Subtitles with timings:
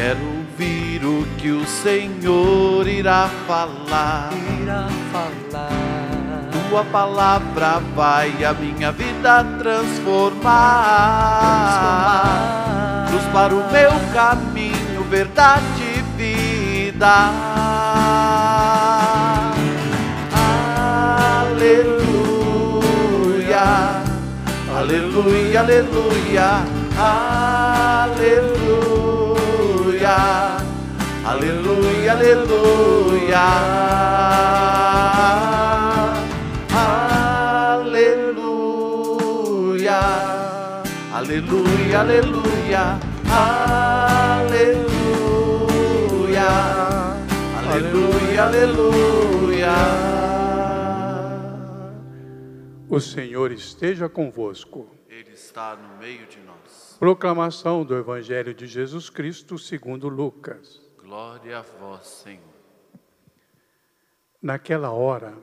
[0.00, 4.30] Quero ouvir o que o Senhor irá falar.
[4.62, 6.48] Irá falar.
[6.70, 10.48] Tua palavra vai a minha vida transformar.
[13.12, 17.30] Luz para o meu caminho, verdade e vida.
[21.50, 22.40] Aleluia,
[24.78, 26.64] aleluia, aleluia,
[26.96, 28.59] aleluia,
[31.24, 33.46] aleluia, aleluia.
[39.90, 40.00] Aleluia,
[41.14, 42.98] aleluia, aleluia,
[44.48, 46.48] aleluia,
[47.68, 49.74] aleluia, aleluia.
[52.88, 54.88] O Senhor esteja convosco.
[55.08, 56.49] Ele está no meio de nós.
[57.00, 60.82] Proclamação do Evangelho de Jesus Cristo segundo Lucas.
[60.98, 62.42] Glória a vós, Senhor.
[64.42, 65.34] Naquela hora,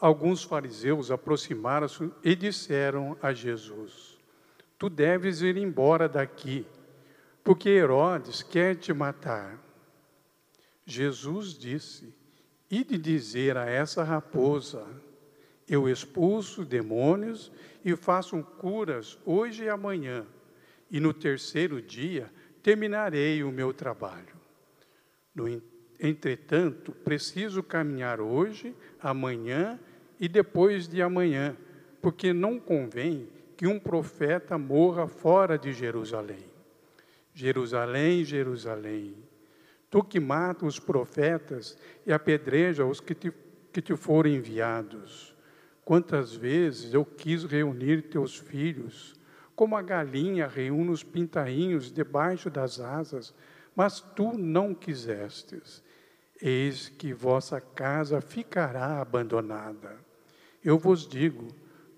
[0.00, 4.16] alguns fariseus aproximaram-se e disseram a Jesus:
[4.78, 6.66] Tu deves ir embora daqui,
[7.44, 9.62] porque Herodes quer te matar.
[10.86, 12.16] Jesus disse:
[12.70, 14.86] Ide dizer a essa raposa:
[15.68, 17.52] Eu expulso demônios
[17.84, 20.26] e faço curas hoje e amanhã,
[20.90, 22.30] e no terceiro dia
[22.62, 24.34] terminarei o meu trabalho.
[25.34, 25.48] No
[25.98, 29.80] Entretanto, preciso caminhar hoje, amanhã
[30.20, 31.56] e depois de amanhã,
[32.02, 36.44] porque não convém que um profeta morra fora de Jerusalém.
[37.32, 39.16] Jerusalém, Jerusalém,
[39.90, 43.32] tu que mata os profetas e apedreja os que te,
[43.72, 45.34] que te foram enviados.
[45.84, 49.14] Quantas vezes eu quis reunir teus filhos,
[49.56, 53.34] como a galinha reúne os pintainhos debaixo das asas,
[53.74, 55.82] mas tu não quisestes.
[56.40, 59.96] Eis que vossa casa ficará abandonada.
[60.62, 61.48] Eu vos digo: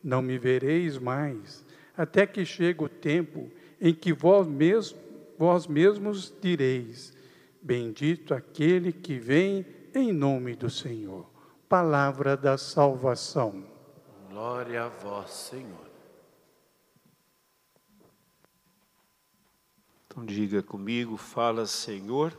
[0.03, 1.65] não me vereis mais,
[1.97, 4.99] até que chegue o tempo em que vós, mesmo,
[5.37, 7.13] vós mesmos direis:
[7.61, 11.27] Bendito aquele que vem em nome do Senhor.
[11.69, 13.65] Palavra da salvação.
[14.31, 15.88] Glória a vós, Senhor.
[20.19, 22.37] Então diga comigo, fala Senhor,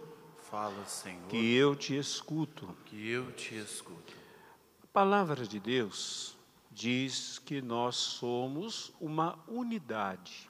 [0.49, 2.75] Fala, Senhor, que eu te escuto.
[2.83, 4.13] que eu te escuto.
[4.83, 6.37] A palavra de Deus
[6.69, 10.49] diz que nós somos uma unidade.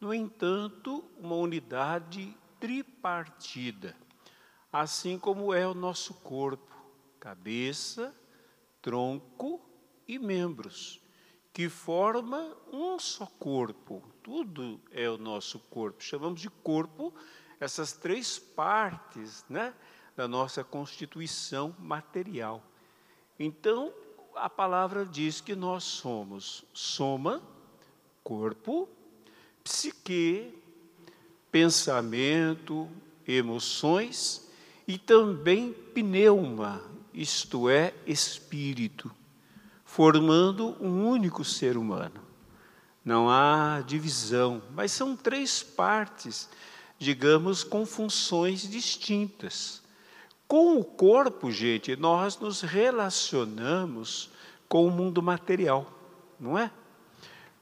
[0.00, 3.96] No entanto, uma unidade tripartida,
[4.72, 6.72] assim como é o nosso corpo,
[7.18, 8.14] cabeça,
[8.80, 9.60] tronco
[10.06, 11.00] e membros,
[11.52, 14.09] que forma um só corpo.
[14.22, 16.02] Tudo é o nosso corpo.
[16.02, 17.12] Chamamos de corpo
[17.58, 19.74] essas três partes né,
[20.16, 22.62] da nossa constituição material.
[23.38, 23.92] Então,
[24.34, 27.42] a palavra diz que nós somos soma,
[28.22, 28.88] corpo,
[29.64, 30.54] psique,
[31.50, 32.88] pensamento,
[33.26, 34.48] emoções
[34.86, 36.82] e também pneuma,
[37.12, 39.10] isto é, espírito,
[39.84, 42.29] formando um único ser humano.
[43.04, 46.48] Não há divisão, mas são três partes
[47.00, 49.82] digamos, com funções distintas.
[50.46, 54.30] Com o corpo, gente, nós nos relacionamos
[54.68, 55.90] com o mundo material,
[56.38, 56.70] não é?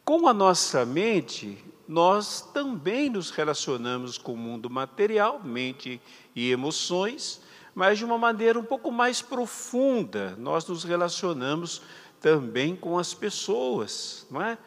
[0.05, 6.01] Com a nossa mente, nós também nos relacionamos com o mundo material, mente
[6.35, 7.41] e emoções,
[7.75, 10.35] mas de uma maneira um pouco mais profunda.
[10.37, 11.81] Nós nos relacionamos
[12.21, 14.59] também com as pessoas, não é?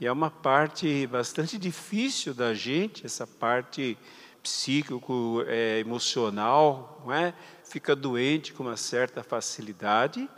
[0.00, 3.98] E é uma parte bastante difícil da gente, essa parte
[4.42, 7.34] psíquico, é, emocional, não é?
[7.64, 10.28] fica doente com uma certa facilidade.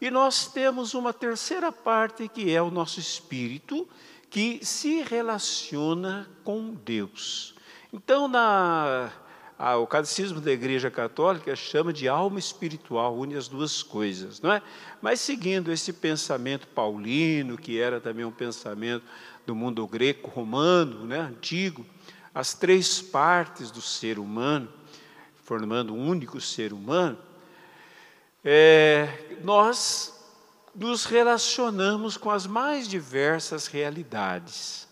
[0.00, 3.88] E nós temos uma terceira parte que é o nosso espírito,
[4.28, 7.54] que se relaciona com Deus.
[7.92, 9.12] Então, na
[9.62, 14.50] a, o catecismo da Igreja Católica chama de alma espiritual, une as duas coisas, não
[14.50, 14.60] é?
[15.00, 19.04] Mas seguindo esse pensamento paulino, que era também um pensamento
[19.46, 21.86] do mundo greco-romano, né, antigo,
[22.34, 24.68] as três partes do ser humano,
[25.44, 27.16] formando um único ser humano,
[28.44, 30.26] é, nós
[30.74, 34.88] nos relacionamos com as mais diversas realidades.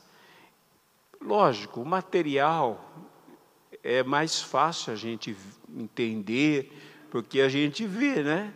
[1.21, 3.10] Lógico, o material
[3.83, 5.37] é mais fácil a gente
[5.69, 6.73] entender,
[7.11, 8.53] porque a gente vê, né?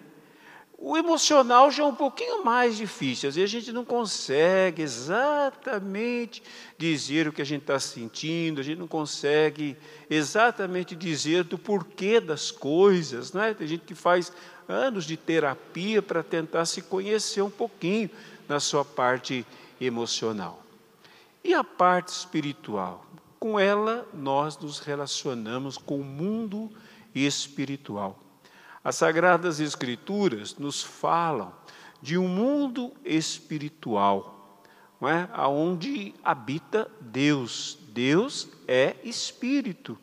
[0.76, 6.42] O emocional já é um pouquinho mais difícil, às vezes a gente não consegue exatamente
[6.76, 9.78] dizer o que a gente está sentindo, a gente não consegue
[10.10, 13.54] exatamente dizer do porquê das coisas, né?
[13.54, 14.30] Tem gente que faz
[14.68, 18.10] anos de terapia para tentar se conhecer um pouquinho
[18.46, 19.46] na sua parte
[19.80, 20.62] emocional.
[21.42, 23.06] E a parte espiritual?
[23.44, 26.72] Com ela nós nos relacionamos com o mundo
[27.14, 28.18] espiritual.
[28.82, 31.52] As Sagradas Escrituras nos falam
[32.00, 34.62] de um mundo espiritual,
[34.98, 35.28] não é?
[35.46, 37.76] onde habita Deus.
[37.90, 39.98] Deus é espírito.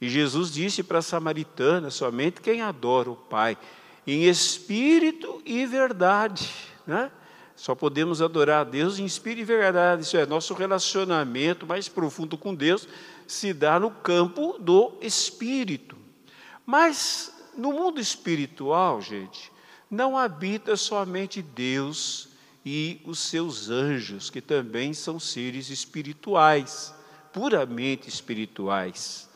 [0.00, 3.58] E Jesus disse para a samaritana: somente quem adora o Pai
[4.06, 6.50] em espírito e verdade.
[6.86, 7.10] Né?
[7.56, 10.02] Só podemos adorar a Deus em espírito e verdade.
[10.02, 12.88] Isso é, nosso relacionamento mais profundo com Deus
[13.26, 15.96] se dá no campo do espírito.
[16.66, 19.52] Mas no mundo espiritual, gente,
[19.90, 22.28] não habita somente Deus
[22.64, 26.94] e os seus anjos, que também são seres espirituais,
[27.32, 29.28] puramente espirituais,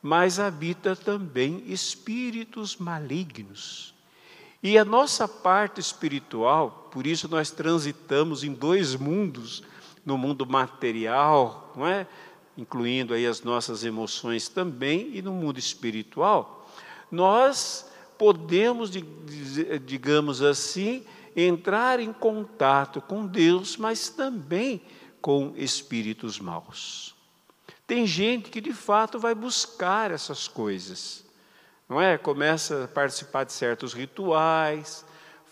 [0.00, 3.94] mas habita também espíritos malignos.
[4.62, 9.62] E a nossa parte espiritual, por isso nós transitamos em dois mundos,
[10.04, 12.08] no mundo material, não é?
[12.56, 16.68] incluindo aí as nossas emoções também, e no mundo espiritual,
[17.08, 18.90] nós podemos,
[19.86, 21.04] digamos assim,
[21.36, 24.82] entrar em contato com Deus, mas também
[25.20, 27.14] com espíritos maus.
[27.86, 31.24] Tem gente que de fato vai buscar essas coisas,
[31.88, 32.18] não é?
[32.18, 35.06] Começa a participar de certos rituais,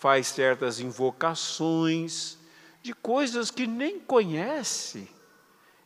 [0.06, 2.38] faz certas invocações,
[2.80, 5.10] de coisas que nem conhece,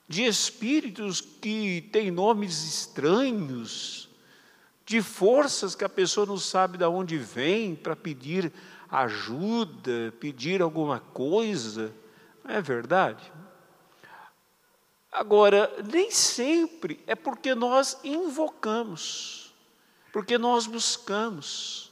[0.07, 4.11] de espíritos que têm nomes estranhos,
[4.85, 8.53] de forças que a pessoa não sabe de onde vem para pedir
[8.91, 11.91] ajuda, pedir alguma coisa.
[12.45, 13.33] Não é verdade?
[15.11, 19.55] Agora, nem sempre é porque nós invocamos,
[20.13, 21.90] porque nós buscamos,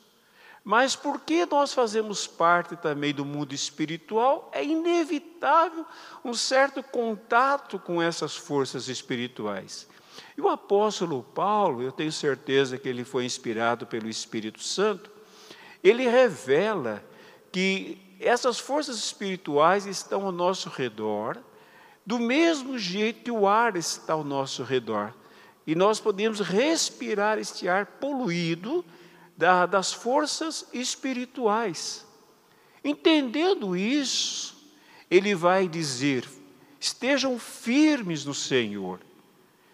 [0.68, 5.86] mas porque nós fazemos parte também do mundo espiritual, é inevitável
[6.22, 9.88] um certo contato com essas forças espirituais.
[10.36, 15.10] E o apóstolo Paulo, eu tenho certeza que ele foi inspirado pelo Espírito Santo,
[15.82, 17.02] ele revela
[17.50, 21.38] que essas forças espirituais estão ao nosso redor,
[22.04, 25.14] do mesmo jeito que o ar está ao nosso redor.
[25.66, 28.84] E nós podemos respirar este ar poluído
[29.38, 32.04] da, das forças espirituais.
[32.82, 34.56] Entendendo isso,
[35.08, 36.28] ele vai dizer:
[36.80, 39.00] estejam firmes no Senhor.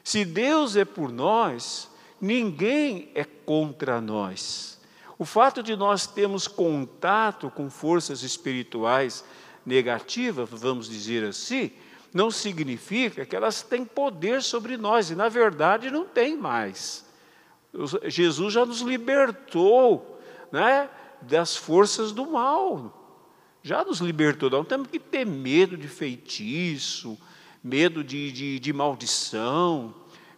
[0.05, 1.91] Se Deus é por nós,
[2.21, 4.79] ninguém é contra nós.
[5.19, 9.25] O fato de nós termos contato com forças espirituais
[9.65, 11.71] negativas, vamos dizer assim,
[12.13, 17.04] não significa que elas têm poder sobre nós, e na verdade não tem mais.
[18.05, 20.21] Jesus já nos libertou
[20.53, 20.89] né,
[21.23, 23.03] das forças do mal,
[23.63, 27.19] já nos libertou, não temos que ter medo de feitiço,
[27.63, 29.95] medo de, de, de maldição,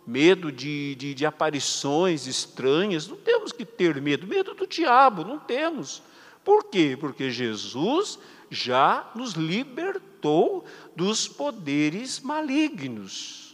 [0.07, 3.09] medo de, de, de, aparições estranhas.
[3.09, 6.03] Não temos que ter medo, medo do diabo, não temos.
[6.45, 6.97] Por quê?
[6.99, 10.65] Porque Jesus já nos libertou
[10.95, 13.46] dos poderes malignos.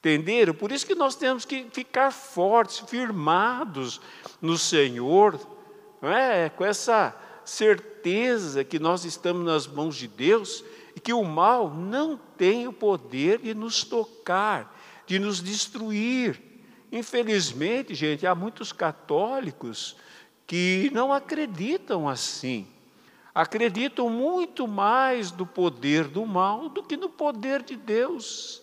[0.00, 0.54] Entenderam?
[0.54, 4.00] Por isso que nós temos que ficar fortes, firmados
[4.40, 5.38] no Senhor,
[6.00, 6.48] não é?
[6.48, 7.14] com essa
[7.44, 10.62] certeza que nós estamos nas mãos de Deus
[10.94, 16.40] e que o mal não tem o poder de nos tocar, de nos destruir.
[16.92, 19.96] Infelizmente, gente, há muitos católicos
[20.46, 22.68] que não acreditam assim.
[23.34, 28.62] Acreditam muito mais no poder do mal do que no poder de Deus.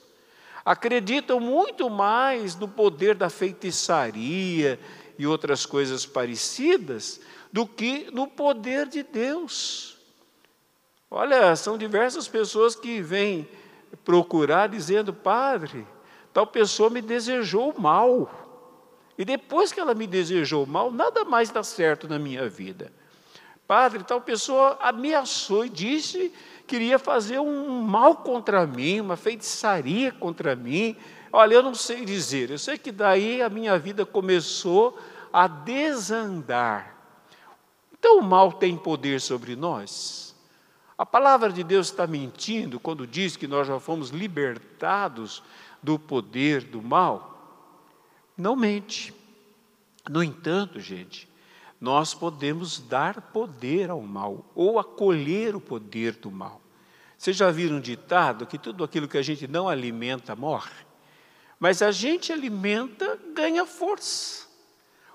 [0.65, 4.79] Acreditam muito mais no poder da feitiçaria
[5.17, 7.22] e outras coisas parecidas
[7.53, 9.95] do que no poder de Deus.
[11.10, 13.48] Olha, são diversas pessoas que vêm
[14.03, 15.88] procurar dizendo: Padre,
[16.34, 18.29] tal pessoa me desejou mal.
[19.17, 22.91] E depois que ela me desejou mal, nada mais dá certo na minha vida.
[23.67, 26.34] Padre, tal pessoa ameaçou e disse
[26.67, 30.95] queria fazer um mal contra mim, uma feitiçaria contra mim.
[31.31, 34.98] Olha, eu não sei dizer, eu sei que daí a minha vida começou
[35.31, 36.95] a desandar.
[37.98, 40.36] Então o mal tem poder sobre nós?
[40.98, 45.43] A palavra de Deus está mentindo quando diz que nós já fomos libertados
[45.84, 47.36] do poder do mal?
[48.38, 49.13] Não mente.
[50.10, 51.27] No entanto, gente,
[51.85, 56.59] nós podemos dar poder ao mal ou acolher o poder do mal.
[57.15, 60.73] Vocês já viram um ditado que tudo aquilo que a gente não alimenta morre?
[61.59, 64.47] Mas a gente alimenta, ganha força.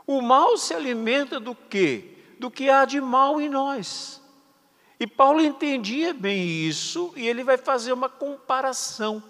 [0.07, 2.17] O mal se alimenta do quê?
[2.39, 4.23] Do que há de mal em nós.
[5.01, 9.21] E Paulo entendia bem isso e ele vai fazer uma comparação.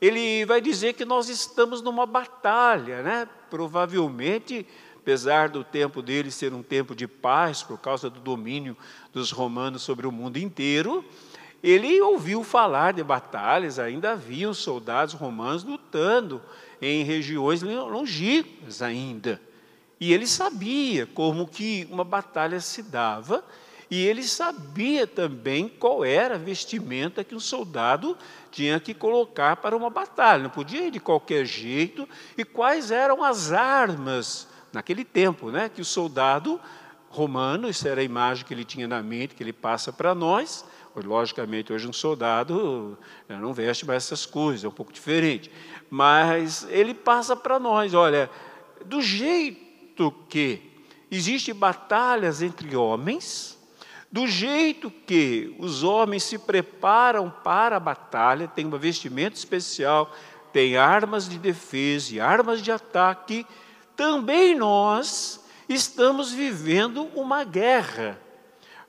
[0.00, 3.28] Ele vai dizer que nós estamos numa batalha, né?
[3.50, 4.64] Provavelmente
[5.08, 8.76] apesar do tempo dele ser um tempo de paz por causa do domínio
[9.10, 11.02] dos romanos sobre o mundo inteiro,
[11.62, 16.42] ele ouviu falar de batalhas, ainda haviam soldados romanos lutando
[16.82, 19.40] em regiões longínquas ainda.
[19.98, 23.42] E ele sabia como que uma batalha se dava,
[23.90, 28.14] e ele sabia também qual era a vestimenta que um soldado
[28.52, 30.42] tinha que colocar para uma batalha.
[30.42, 35.80] Não podia ir de qualquer jeito, e quais eram as armas naquele tempo, né, que
[35.80, 36.60] o soldado
[37.08, 40.64] romano, isso era a imagem que ele tinha na mente, que ele passa para nós.
[40.94, 42.98] Logicamente, hoje um soldado
[43.28, 45.50] né, não veste mais essas coisas, é um pouco diferente.
[45.88, 48.28] Mas ele passa para nós, olha,
[48.84, 50.60] do jeito que
[51.08, 53.56] existem batalhas entre homens,
[54.10, 60.10] do jeito que os homens se preparam para a batalha, tem um vestimento especial,
[60.52, 63.46] tem armas de defesa e armas de ataque,
[63.98, 68.16] também nós estamos vivendo uma guerra.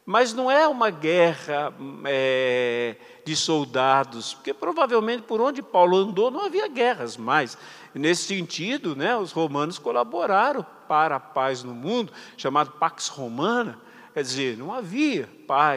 [0.06, 1.74] Mas não é uma guerra
[2.06, 7.58] é, de soldados, porque provavelmente por onde Paulo andou não havia guerras mais.
[7.94, 13.80] Nesse sentido, né, os romanos colaboraram para a paz no mundo, chamado Pax Romana.
[14.20, 15.30] Quer dizer, não havia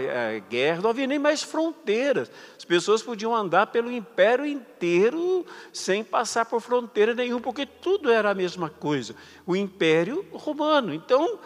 [0.09, 2.29] é, guerra, não havia nem mais fronteiras.
[2.59, 8.33] As pessoas podiam andar pelo império inteiro sem passar por fronteira nenhuma, porque tudo era
[8.33, 9.15] a mesma coisa.
[9.47, 10.93] O império romano.
[10.93, 11.39] Então,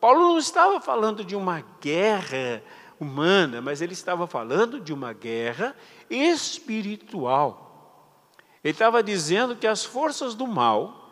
[0.00, 2.62] Paulo não estava falando de uma guerra
[3.00, 5.74] humana, mas ele estava falando de uma guerra
[6.08, 8.30] espiritual.
[8.62, 11.10] Ele estava dizendo que as forças do mal,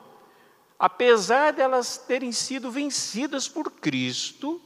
[0.79, 4.63] apesar de elas terem sido vencidas por Cristo,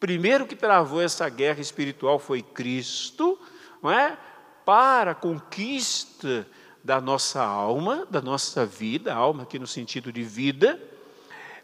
[0.00, 3.38] primeiro que travou essa guerra espiritual foi Cristo,
[3.82, 4.16] não é?
[4.64, 6.46] Para a conquista
[6.82, 10.80] da nossa alma, da nossa vida, alma aqui no sentido de vida.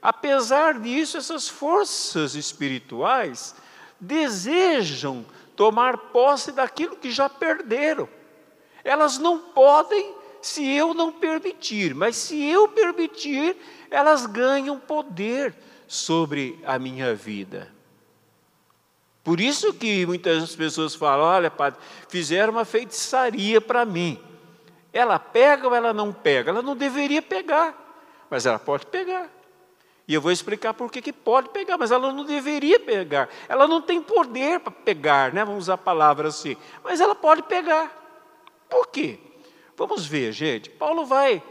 [0.00, 3.54] Apesar disso, essas forças espirituais
[3.98, 5.24] desejam
[5.56, 8.08] tomar posse daquilo que já perderam.
[8.82, 13.56] Elas não podem se eu não permitir, mas se eu permitir,
[13.90, 15.54] elas ganham poder
[15.86, 17.73] sobre a minha vida.
[19.24, 24.20] Por isso que muitas pessoas falam: olha, padre, fizeram uma feitiçaria para mim.
[24.92, 26.50] Ela pega ou ela não pega?
[26.50, 27.74] Ela não deveria pegar,
[28.30, 29.30] mas ela pode pegar.
[30.06, 33.30] E eu vou explicar por que, que pode pegar, mas ela não deveria pegar.
[33.48, 35.42] Ela não tem poder para pegar, né?
[35.42, 36.56] vamos usar a palavra assim.
[36.84, 37.90] Mas ela pode pegar.
[38.68, 39.18] Por quê?
[39.76, 40.68] Vamos ver, gente.
[40.68, 41.42] Paulo vai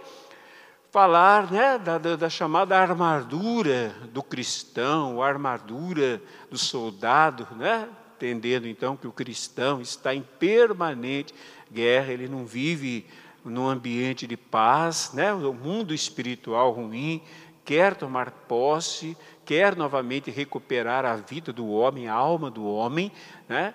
[0.94, 6.22] falar né, da, da, da, chamada armadura do cristão, a armadura
[6.52, 11.34] do soldado, né, entendendo então que o cristão está em permanente
[11.72, 13.08] guerra, ele não vive
[13.44, 17.24] num ambiente de paz, né, o mundo espiritual ruim,
[17.66, 23.12] quer tomar posse, quer novamente recuperar a vida do homem, a alma do homem,
[23.50, 23.74] né,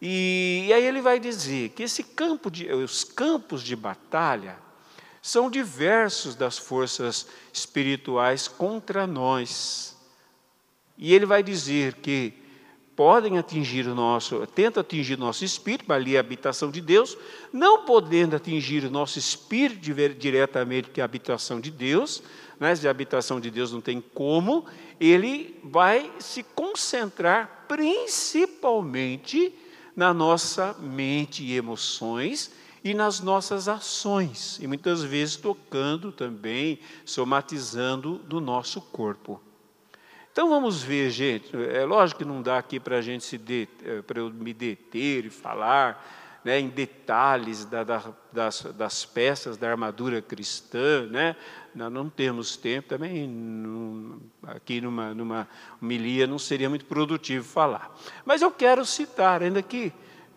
[0.00, 4.66] e, e aí ele vai dizer que esse campo de, os campos de batalha,
[5.28, 9.94] são diversos das forças espirituais contra nós.
[10.96, 12.32] E ele vai dizer que
[12.96, 17.14] podem atingir o nosso, tentam atingir o nosso espírito, ali é a habitação de Deus,
[17.52, 22.22] não podendo atingir o nosso espírito diretamente, que é a habitação de Deus,
[22.58, 22.74] né?
[22.74, 24.64] se a habitação de Deus não tem como,
[24.98, 29.54] ele vai se concentrar principalmente
[29.94, 32.50] na nossa mente e emoções,
[32.82, 39.40] e nas nossas ações, e muitas vezes tocando também, somatizando do nosso corpo.
[40.32, 41.50] Então vamos ver, gente.
[41.56, 43.40] É lógico que não dá aqui para a gente se
[43.84, 49.56] é, para eu me deter e falar né, em detalhes da, da, das, das, peças
[49.56, 51.34] da armadura cristã, né?
[51.74, 53.28] Nós não temos tempo também,
[54.44, 55.48] aqui numa, numa
[55.82, 57.94] homilia não seria muito produtivo falar.
[58.24, 59.92] Mas eu quero citar, ainda que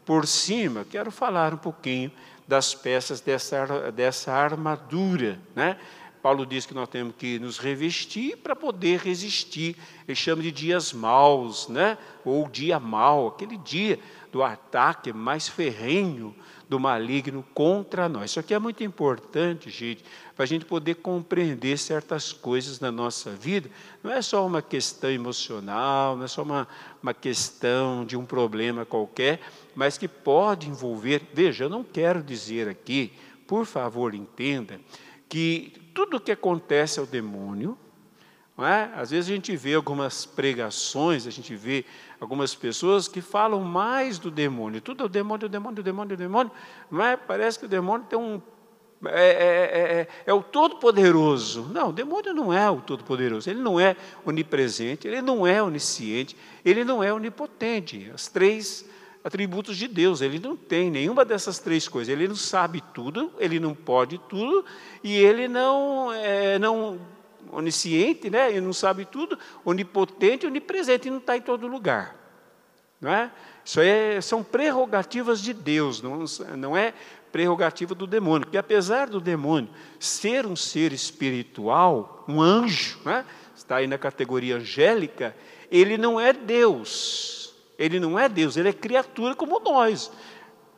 [0.06, 2.12] por cima, quero falar um pouquinho
[2.52, 5.78] das peças dessa, dessa armadura, né?
[6.22, 9.78] Paulo diz que nós temos que nos revestir para poder resistir.
[10.06, 11.98] Ele chama de dias maus, né?
[12.26, 13.98] ou dia mau, aquele dia
[14.34, 16.36] do ataque mais ferrenho
[16.72, 18.32] do maligno contra nós.
[18.32, 23.30] Isso aqui é muito importante, gente, para a gente poder compreender certas coisas na nossa
[23.32, 23.70] vida.
[24.02, 26.66] Não é só uma questão emocional, não é só uma,
[27.04, 29.42] uma questão de um problema qualquer,
[29.76, 31.22] mas que pode envolver.
[31.34, 33.12] Veja, eu não quero dizer aqui,
[33.46, 34.80] por favor, entenda,
[35.28, 37.78] que tudo o que acontece ao demônio,
[38.62, 38.92] não é?
[38.96, 41.84] às vezes a gente vê algumas pregações, a gente vê
[42.20, 46.14] algumas pessoas que falam mais do demônio, tudo é o demônio, o demônio, o demônio,
[46.14, 46.52] o demônio,
[46.92, 47.18] não é?
[47.18, 48.40] parece que o demônio tem um.
[49.04, 51.72] É, é, é, é o Todo-Poderoso.
[51.74, 53.50] Não, o demônio não é o Todo-Poderoso.
[53.50, 58.12] Ele não é onipresente, ele não é onisciente, ele não é onipotente.
[58.14, 58.88] As três
[59.24, 60.22] atributos de Deus.
[60.22, 62.14] Ele não tem nenhuma dessas três coisas.
[62.14, 64.64] Ele não sabe tudo, ele não pode tudo
[65.04, 67.00] e ele não é não
[67.52, 68.50] onisciente, né?
[68.50, 72.16] Ele não sabe tudo, onipotente, onipresente, e não está em todo lugar,
[73.00, 73.32] não é?
[73.64, 76.26] Isso é, são prerrogativas de Deus, não,
[76.58, 76.94] não é
[77.32, 78.48] prerrogativa do demônio.
[78.48, 83.26] Porque apesar do demônio ser um ser espiritual, um anjo, né?
[83.56, 85.36] está aí na categoria angélica,
[85.70, 87.54] ele não é Deus.
[87.78, 90.12] Ele não é Deus, ele é criatura como nós,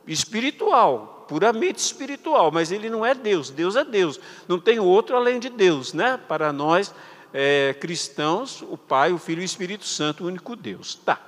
[0.06, 3.50] espiritual, puramente espiritual, mas ele não é Deus.
[3.50, 6.18] Deus é Deus, não tem outro além de Deus, né?
[6.28, 6.94] Para nós
[7.32, 10.94] é, cristãos, o Pai, o Filho e o Espírito Santo, o único Deus.
[10.94, 11.20] Tá.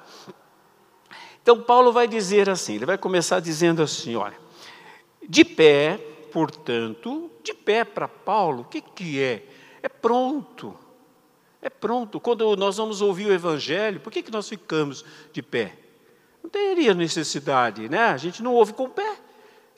[1.43, 4.37] Então Paulo vai dizer assim, ele vai começar dizendo assim, olha,
[5.29, 5.99] de pé,
[6.33, 9.45] portanto, de pé para Paulo, o que, que é?
[9.83, 10.77] É pronto.
[11.63, 12.21] É pronto.
[12.21, 15.77] Quando nós vamos ouvir o Evangelho, por que, que nós ficamos de pé?
[16.43, 18.05] Não teria necessidade, né?
[18.05, 19.17] A gente não ouve com o pé.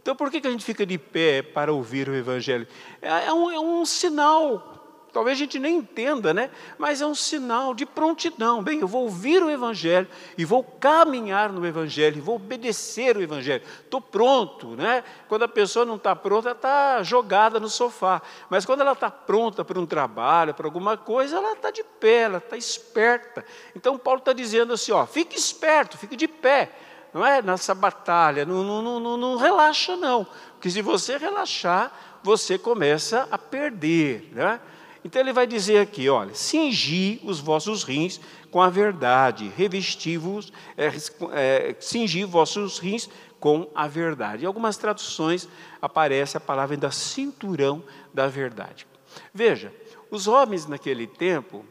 [0.09, 2.67] Então por que, que a gente fica de pé para ouvir o Evangelho?
[3.03, 4.79] É, é um, é um sinal
[5.13, 6.51] Talvez a gente nem entenda, né?
[6.77, 8.63] Mas é um sinal de prontidão.
[8.63, 13.63] Bem, eu vou ouvir o Evangelho e vou caminhar no Evangelho, vou obedecer o Evangelho.
[13.83, 15.03] Estou pronto, né?
[15.29, 18.23] Quando a pessoa não está pronta, ela está jogada no sofá.
[18.51, 22.23] Mas quando ela está pronta para um trabalho, para alguma coisa, ela está de pé,
[22.23, 23.45] ela está esperta.
[23.75, 26.71] Então Paulo está dizendo assim: ó, fique esperto, fique de pé.
[27.13, 30.27] Não é nessa batalha, não, não, não, não relaxa, não.
[30.53, 31.93] Porque se você relaxar,
[32.23, 34.61] você começa a perder, né?
[35.05, 40.91] Então ele vai dizer aqui, olha, cingi os vossos rins com a verdade, revesti-vos, é,
[41.33, 44.45] é, cingi vossos rins com a verdade.
[44.45, 45.49] Em algumas traduções
[45.81, 48.87] aparece a palavra ainda cinturão da verdade.
[49.33, 49.73] Veja,
[50.11, 51.65] os homens naquele tempo,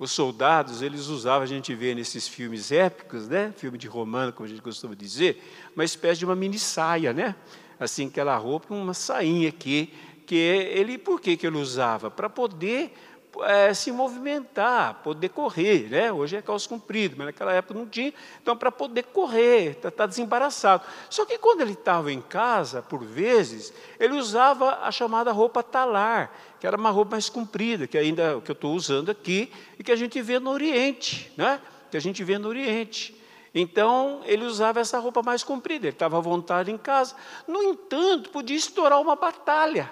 [0.00, 3.52] os soldados, eles usavam, a gente vê nesses filmes épicos, né?
[3.56, 5.44] filme de romano, como a gente costuma dizer,
[5.76, 7.36] uma espécie de uma mini saia, né?
[7.80, 9.92] assim, aquela roupa, uma sainha aqui,
[10.26, 12.10] que ele, por que, que ele usava?
[12.10, 12.94] Para poder
[13.42, 16.12] é, se movimentar, poder correr, né?
[16.12, 18.12] Hoje é calça comprida, mas naquela época não tinha.
[18.42, 20.84] Então, para poder correr, está tá desembaraçado.
[21.08, 26.32] Só que quando ele estava em casa, por vezes, ele usava a chamada roupa talar,
[26.60, 29.90] que era uma roupa mais comprida, que ainda que eu estou usando aqui e que
[29.90, 31.58] a gente vê no Oriente, né?
[31.90, 33.18] Que a gente vê no Oriente.
[33.54, 37.16] Então, ele usava essa roupa mais comprida, ele estava à vontade em casa.
[37.48, 39.90] No entanto, podia estourar uma batalha.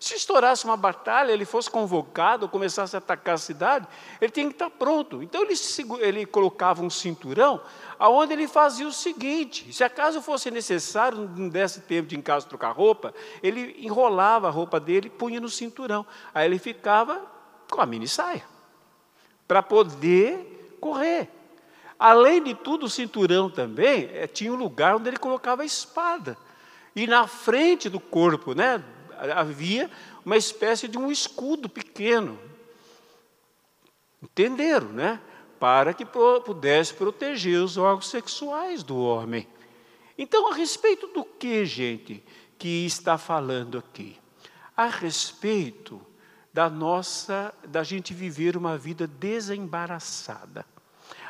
[0.00, 3.86] Se estourasse uma batalha, ele fosse convocado, começasse a atacar a cidade,
[4.18, 5.22] ele tinha que estar pronto.
[5.22, 5.52] Então ele,
[6.00, 7.60] ele colocava um cinturão,
[8.00, 12.48] aonde ele fazia o seguinte: se acaso fosse necessário, não desse tempo de em casa
[12.48, 16.06] trocar roupa, ele enrolava a roupa dele e punha no cinturão.
[16.32, 17.20] Aí ele ficava
[17.70, 18.42] com a mini saia,
[19.46, 21.28] para poder correr.
[21.98, 26.36] Além de tudo, o cinturão também é, tinha um lugar onde ele colocava a espada.
[26.96, 28.82] E na frente do corpo, né,
[29.36, 29.90] havia
[30.24, 32.38] uma espécie de um escudo pequeno.
[34.22, 35.20] Entenderam, né?
[35.60, 39.46] Para que pudesse proteger os órgãos sexuais do homem.
[40.18, 42.24] Então, a respeito do que, gente,
[42.58, 44.18] que está falando aqui?
[44.76, 46.00] A respeito
[46.52, 50.66] da nossa, da gente viver uma vida desembaraçada.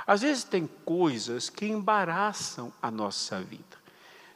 [0.07, 3.79] Às vezes tem coisas que embaraçam a nossa vida.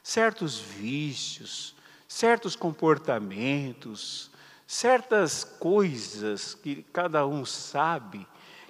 [0.03, 1.75] Certos vícios,
[2.07, 4.31] certos comportamentos,
[4.67, 8.27] certas coisas que cada um sabe,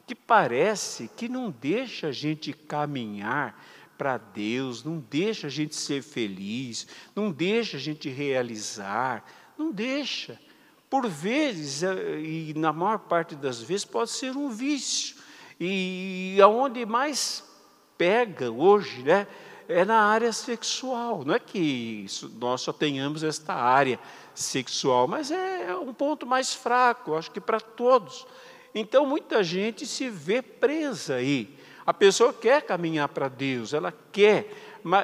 [0.07, 3.59] que parece que não deixa a gente caminhar
[3.97, 9.25] para Deus, não deixa a gente ser feliz, não deixa a gente realizar,
[9.57, 10.39] não deixa.
[10.91, 15.17] Por vezes, eh, e na maior parte das vezes, pode ser um vício.
[15.59, 17.45] E aonde mais
[17.97, 19.27] pega hoje, né,
[19.69, 21.25] é na área sexual.
[21.25, 22.07] Não é que
[22.39, 23.99] nós só tenhamos esta área
[24.35, 28.27] sexual, mas é um ponto mais fraco, acho que para todos.
[28.75, 31.57] Então, muita gente se vê presa aí.
[31.87, 34.51] A pessoa quer caminhar para Deus, ela quer,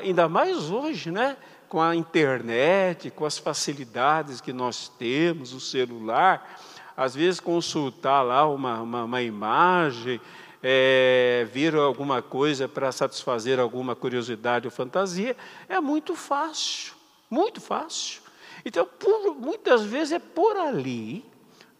[0.02, 1.36] ainda mais hoje, né?
[1.68, 6.58] Com a internet, com as facilidades que nós temos, o celular,
[6.96, 10.20] às vezes consultar lá uma, uma, uma imagem,
[10.62, 15.36] é, vir alguma coisa para satisfazer alguma curiosidade ou fantasia,
[15.68, 16.94] é muito fácil,
[17.30, 18.20] muito fácil.
[18.64, 21.24] Então, por, muitas vezes é por ali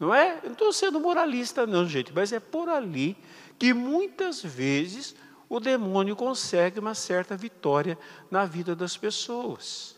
[0.01, 0.41] não é?
[0.43, 3.17] Não estou sendo moralista, não, gente, mas é por ali
[3.59, 5.15] que muitas vezes
[5.47, 7.99] o demônio consegue uma certa vitória
[8.31, 9.95] na vida das pessoas.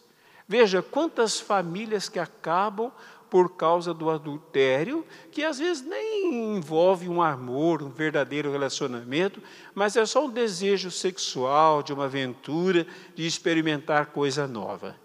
[0.48, 2.90] Veja quantas famílias que acabam
[3.30, 9.40] por causa do adultério, que às vezes nem envolve um amor, um verdadeiro relacionamento,
[9.74, 14.96] mas é só um desejo sexual, de uma aventura, de experimentar coisa nova.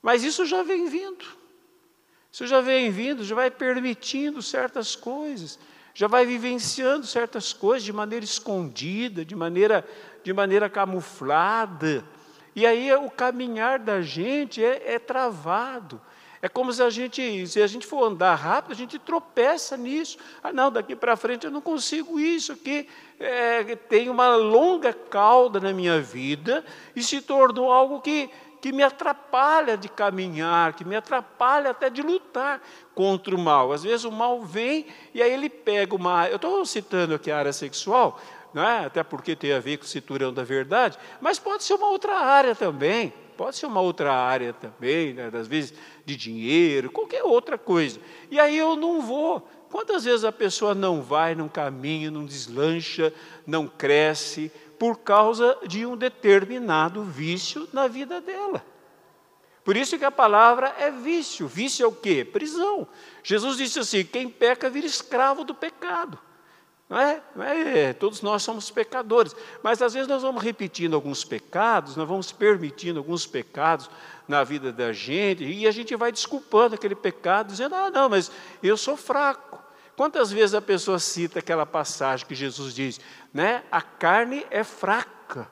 [0.00, 1.26] Mas isso já vem vindo.
[2.38, 5.58] Você já vem vindo, já vai permitindo certas coisas,
[5.92, 9.84] já vai vivenciando certas coisas de maneira escondida, de maneira,
[10.22, 12.04] de maneira camuflada.
[12.54, 16.00] E aí o caminhar da gente é, é travado.
[16.40, 20.16] É como se a gente, se a gente for andar rápido, a gente tropeça nisso.
[20.40, 22.88] Ah, não, daqui para frente eu não consigo isso aqui.
[23.18, 28.82] É, tem uma longa cauda na minha vida e se tornou algo que que me
[28.82, 32.60] atrapalha de caminhar, que me atrapalha até de lutar
[32.94, 33.72] contra o mal.
[33.72, 36.28] Às vezes o mal vem e aí ele pega uma.
[36.28, 38.20] Eu estou citando aqui a área sexual,
[38.52, 38.86] não é?
[38.86, 42.18] até porque tem a ver com o cinturão da verdade, mas pode ser uma outra
[42.18, 43.12] área também.
[43.36, 45.30] Pode ser uma outra área também, né?
[45.32, 45.72] às vezes
[46.04, 48.00] de dinheiro, qualquer outra coisa.
[48.28, 49.48] E aí eu não vou.
[49.70, 53.12] Quantas vezes a pessoa não vai, não caminha, não deslancha,
[53.46, 58.64] não cresce, por causa de um determinado vício na vida dela.
[59.64, 61.46] Por isso que a palavra é vício.
[61.46, 62.24] Vício é o quê?
[62.24, 62.88] Prisão.
[63.22, 66.18] Jesus disse assim: quem peca vira escravo do pecado.
[66.88, 67.22] Não é?
[67.36, 67.92] Não é?
[67.92, 69.36] Todos nós somos pecadores.
[69.62, 73.90] Mas às vezes nós vamos repetindo alguns pecados, nós vamos permitindo alguns pecados
[74.26, 78.30] na vida da gente, e a gente vai desculpando aquele pecado, dizendo: ah, não, mas
[78.62, 79.62] eu sou fraco.
[79.98, 83.00] Quantas vezes a pessoa cita aquela passagem que Jesus diz,
[83.32, 83.62] né?
[83.70, 85.50] A carne é fraca.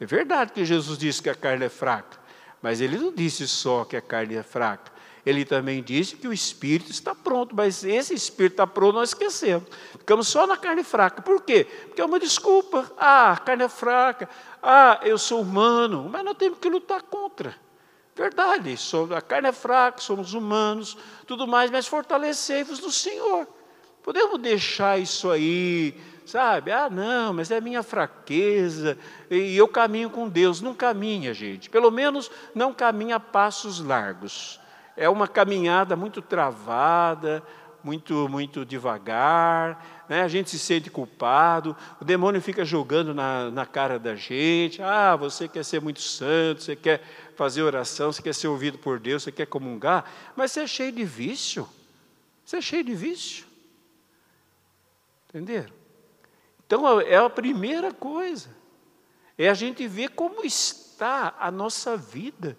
[0.00, 2.18] É verdade que Jesus disse que a carne é fraca,
[2.62, 4.92] mas ele não disse só que a carne é fraca.
[5.26, 9.68] Ele também disse que o espírito está pronto, mas esse espírito está pronto, nós esquecemos.
[9.92, 11.20] Ficamos só na carne fraca.
[11.20, 11.66] Por quê?
[11.86, 12.90] Porque é uma desculpa.
[12.96, 14.28] Ah, a carne é fraca.
[14.62, 16.08] Ah, eu sou humano.
[16.10, 17.54] Mas nós temos que lutar contra.
[18.16, 18.74] Verdade,
[19.14, 23.46] a carne é fraca, somos humanos, tudo mais, mas fortalecei-vos no Senhor.
[24.02, 25.94] Podemos deixar isso aí,
[26.28, 26.70] sabe?
[26.70, 28.98] Ah, não, mas é minha fraqueza
[29.30, 30.60] e eu caminho com Deus.
[30.60, 31.70] Não caminha, gente.
[31.70, 34.60] Pelo menos não caminha a passos largos.
[34.96, 37.42] É uma caminhada muito travada,
[37.82, 40.22] muito, muito devagar, né?
[40.22, 45.14] a gente se sente culpado, o demônio fica jogando na, na cara da gente, ah,
[45.14, 47.00] você quer ser muito santo, você quer
[47.36, 50.90] fazer oração, você quer ser ouvido por Deus, você quer comungar, mas você é cheio
[50.90, 51.68] de vício,
[52.44, 53.46] você é cheio de vício.
[55.28, 55.77] Entenderam?
[56.68, 58.50] Então é a primeira coisa.
[59.38, 62.58] É a gente ver como está a nossa vida.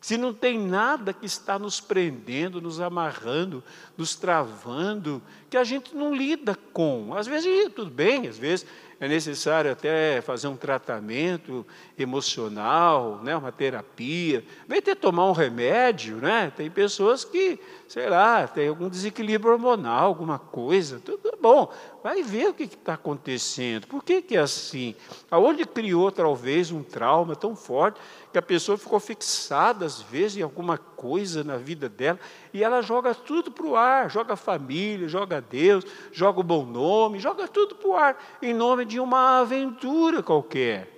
[0.00, 3.62] Se não tem nada que está nos prendendo, nos amarrando,
[3.96, 7.14] nos travando, que a gente não lida com.
[7.14, 8.66] Às vezes tudo bem, às vezes
[9.00, 11.64] é necessário até fazer um tratamento
[11.96, 16.52] emocional, né, uma terapia, vem ter tomar um remédio, né?
[16.56, 17.58] Tem pessoas que,
[17.94, 21.72] sei lá, tem algum desequilíbrio hormonal, alguma coisa, tudo é bom.
[22.02, 23.86] Vai ver o que está acontecendo.
[23.86, 24.96] Por que, que é assim?
[25.30, 28.00] Aonde criou talvez um trauma tão forte
[28.32, 32.18] que a pessoa ficou fixada às vezes em alguma coisa na vida dela
[32.52, 36.66] e ela joga tudo para o ar, joga a família, joga Deus, joga o bom
[36.66, 40.90] nome, joga tudo para o ar em nome de uma aventura qualquer.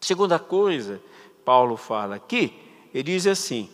[0.00, 1.02] Segunda coisa,
[1.44, 2.56] Paulo fala aqui,
[2.94, 3.68] ele diz assim: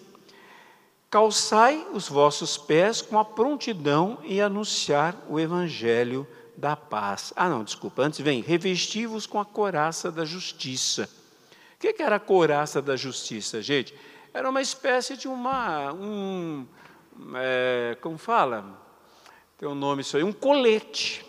[1.12, 7.32] calçai os vossos pés com a prontidão em anunciar o evangelho da paz.
[7.36, 11.08] Ah, não, desculpa, antes vem, revesti-vos com a coraça da justiça
[11.82, 13.92] que, que era a couraça da justiça, gente?
[14.32, 16.64] Era uma espécie de uma, um,
[17.34, 18.64] é, como fala?
[19.58, 21.26] Tem um nome isso aí, um colete.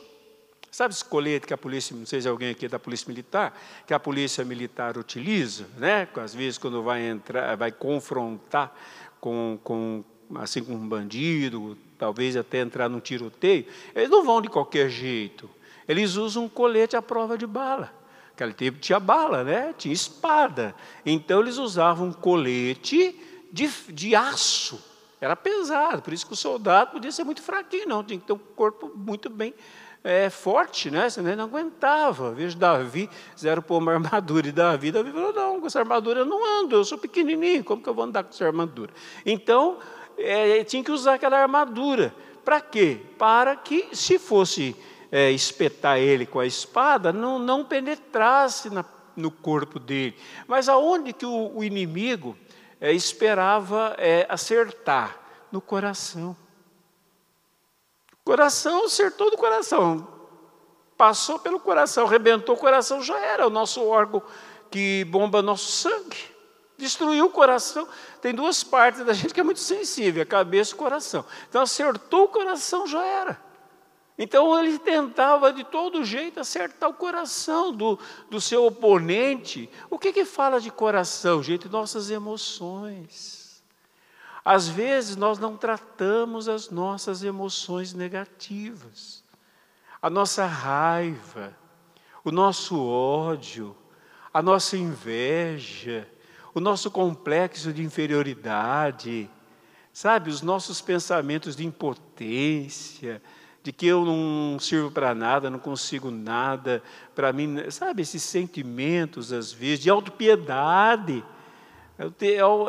[0.69, 3.59] Sabe esse colete que a polícia, não sei se alguém aqui é da polícia militar,
[3.87, 6.07] que a polícia militar utiliza, né?
[6.15, 8.75] Às vezes quando vai entrar, vai confrontar
[9.23, 10.03] com, com
[10.35, 15.49] assim com um bandido, talvez até entrar num tiroteio, eles não vão de qualquer jeito.
[15.87, 17.93] Eles usam um colete à prova de bala.
[18.33, 19.73] Aquele tempo tinha bala, né?
[19.77, 20.75] Tinha espada.
[21.05, 23.17] Então eles usavam um colete
[23.49, 24.83] de, de aço.
[25.21, 28.33] Era pesado, por isso que o soldado podia ser muito fraquinho, não, tinha que ter
[28.33, 29.53] um corpo muito bem
[30.03, 31.09] é, forte, né?
[31.09, 32.31] Senão ele não aguentava.
[32.31, 36.25] Vejo Davi, fizeram pôr uma armadura, e Davi, Davi falou, não, com essa armadura eu
[36.25, 38.93] não ando, eu sou pequenininho, como que eu vou andar com essa armadura?
[39.25, 39.77] Então,
[40.17, 42.13] é, tinha que usar aquela armadura.
[42.43, 42.99] Para quê?
[43.17, 44.75] Para que, se fosse
[45.11, 48.83] é, espetar ele com a espada, não, não penetrasse na,
[49.15, 50.15] no corpo dele.
[50.45, 52.37] Mas aonde que o, o inimigo
[52.81, 55.19] é, esperava é, acertar?
[55.51, 56.35] No coração.
[58.23, 60.07] Coração acertou do coração.
[60.97, 64.21] Passou pelo coração, arrebentou o coração, já era o nosso órgão
[64.71, 66.31] que bomba nosso sangue.
[66.77, 67.87] Destruiu o coração.
[68.21, 71.25] Tem duas partes da gente que é muito sensível, a cabeça e o coração.
[71.49, 73.39] Então acertou o coração, já era.
[74.17, 79.69] Então ele tentava de todo jeito acertar o coração do, do seu oponente.
[79.89, 81.67] O que que fala de coração, gente?
[81.67, 83.42] Nossas emoções.
[84.45, 89.23] Às vezes nós não tratamos as nossas emoções negativas,
[90.01, 91.55] a nossa raiva,
[92.23, 93.75] o nosso ódio,
[94.33, 96.07] a nossa inveja,
[96.53, 99.29] o nosso complexo de inferioridade,
[99.93, 103.21] sabe, os nossos pensamentos de impotência,
[103.63, 106.83] de que eu não sirvo para nada, não consigo nada,
[107.15, 111.23] para mim, sabe, esses sentimentos, às vezes, de autopiedade.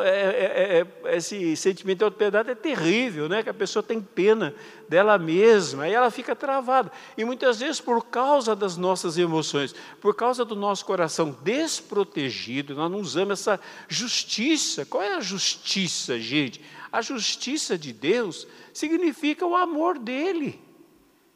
[0.03, 3.43] É, é, é, esse sentimento de autopiedade é terrível, né?
[3.43, 4.53] que a pessoa tem pena
[4.87, 6.91] dela mesma, aí ela fica travada.
[7.17, 12.91] E muitas vezes, por causa das nossas emoções, por causa do nosso coração desprotegido, nós
[12.91, 14.85] não usamos essa justiça.
[14.85, 16.61] Qual é a justiça, gente?
[16.91, 20.61] A justiça de Deus significa o amor dele.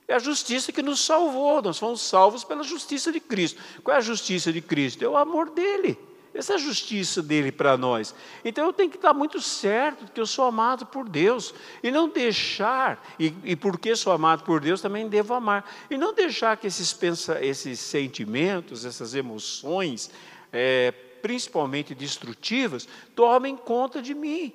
[0.07, 3.61] É a justiça que nos salvou, nós fomos salvos pela justiça de Cristo.
[3.83, 5.03] Qual é a justiça de Cristo?
[5.03, 6.08] É o amor dele.
[6.33, 8.13] Essa é a justiça dele para nós.
[8.45, 11.53] Então eu tenho que estar muito certo que eu sou amado por Deus.
[11.81, 15.69] E não deixar, e, e porque sou amado por Deus, também devo amar.
[15.89, 20.11] E não deixar que esses, pensa, esses sentimentos, essas emoções,
[20.53, 24.53] é, principalmente destrutivas, tomem conta de mim.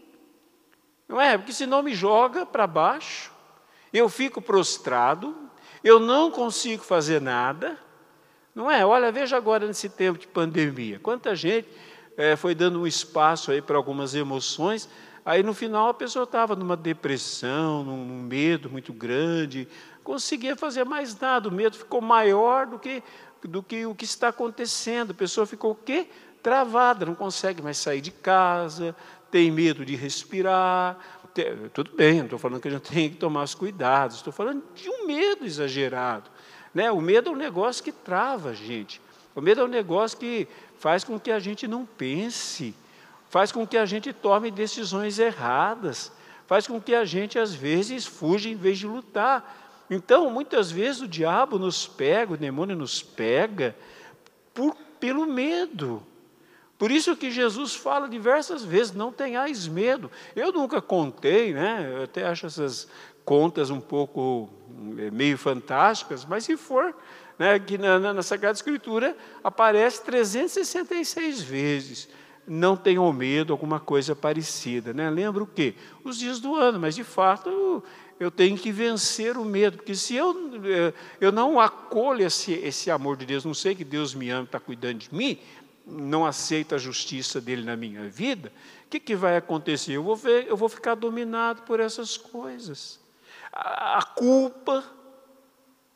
[1.08, 1.36] Não é?
[1.36, 3.32] Porque senão me joga para baixo,
[3.92, 5.36] eu fico prostrado,
[5.82, 7.78] eu não consigo fazer nada,
[8.54, 8.86] não é?
[8.86, 11.68] Olha, veja agora nesse tempo de pandemia, quanta gente
[12.16, 14.88] é, foi dando um espaço aí para algumas emoções,
[15.24, 19.66] aí no final a pessoa estava numa depressão, num medo muito grande,
[20.04, 23.02] conseguia fazer mais nada, o medo ficou maior do que,
[23.42, 26.06] do que o que está acontecendo, a pessoa ficou o quê?
[26.42, 28.94] Travada, não consegue mais sair de casa,
[29.30, 30.96] tem medo de respirar,
[31.72, 34.62] tudo bem, não estou falando que a gente tem que tomar os cuidados, estou falando
[34.74, 36.30] de um medo exagerado.
[36.74, 36.90] Né?
[36.90, 39.00] O medo é um negócio que trava a gente.
[39.34, 42.74] O medo é um negócio que faz com que a gente não pense,
[43.30, 46.12] faz com que a gente tome decisões erradas,
[46.46, 49.84] faz com que a gente, às vezes, fuja em vez de lutar.
[49.88, 53.76] Então, muitas vezes, o diabo nos pega, o demônio nos pega
[54.52, 56.02] por, pelo medo.
[56.78, 60.10] Por isso que Jesus fala diversas vezes: não tenhais medo.
[60.34, 61.92] Eu nunca contei, né?
[61.96, 62.88] Eu até acho essas
[63.24, 64.50] contas um pouco
[65.12, 66.94] meio fantásticas, mas se for,
[67.38, 72.08] né, que na, na, Sagrada Escritura aparece 366 vezes.
[72.46, 74.92] Não tenham medo, alguma coisa parecida.
[74.92, 75.08] Né?
[75.08, 75.74] Lembra o quê?
[76.04, 77.82] Os dias do ano, mas de fato eu,
[78.20, 82.90] eu tenho que vencer o medo, porque se eu, é, eu não acolho esse, esse
[82.90, 85.38] amor de Deus, não sei que Deus me ama, está cuidando de mim,
[85.86, 88.52] não aceito a justiça dele na minha vida,
[88.86, 89.92] o que, que vai acontecer?
[89.92, 93.03] Eu vou, ver, eu vou ficar dominado por essas coisas
[93.54, 94.82] a, culpa,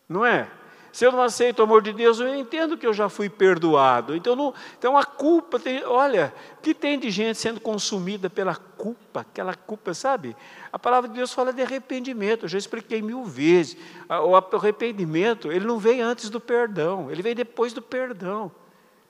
[0.09, 0.49] não é?
[0.93, 4.17] Se eu não aceito o amor de Deus, eu entendo que eu já fui perdoado.
[4.17, 8.57] Então, não, então a culpa, tem, olha, o que tem de gente sendo consumida pela
[8.57, 10.37] culpa, aquela culpa, sabe?
[10.73, 13.77] A palavra de Deus fala de arrependimento, eu já expliquei mil vezes.
[14.09, 18.51] O arrependimento, ele não vem antes do perdão, ele vem depois do perdão.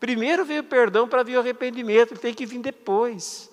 [0.01, 3.51] Primeiro veio o perdão para vir o arrependimento, ele tem que vir depois.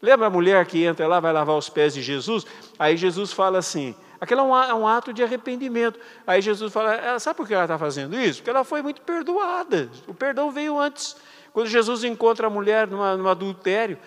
[0.00, 2.44] Lembra a mulher que entra lá, vai lavar os pés de Jesus?
[2.76, 5.98] Aí Jesus fala assim: Aquilo é um, é um ato de arrependimento.
[6.24, 8.38] Aí Jesus fala: sabe por que ela está fazendo isso?
[8.38, 9.90] Porque ela foi muito perdoada.
[10.06, 11.16] O perdão veio antes.
[11.52, 13.98] Quando Jesus encontra a mulher no adultério,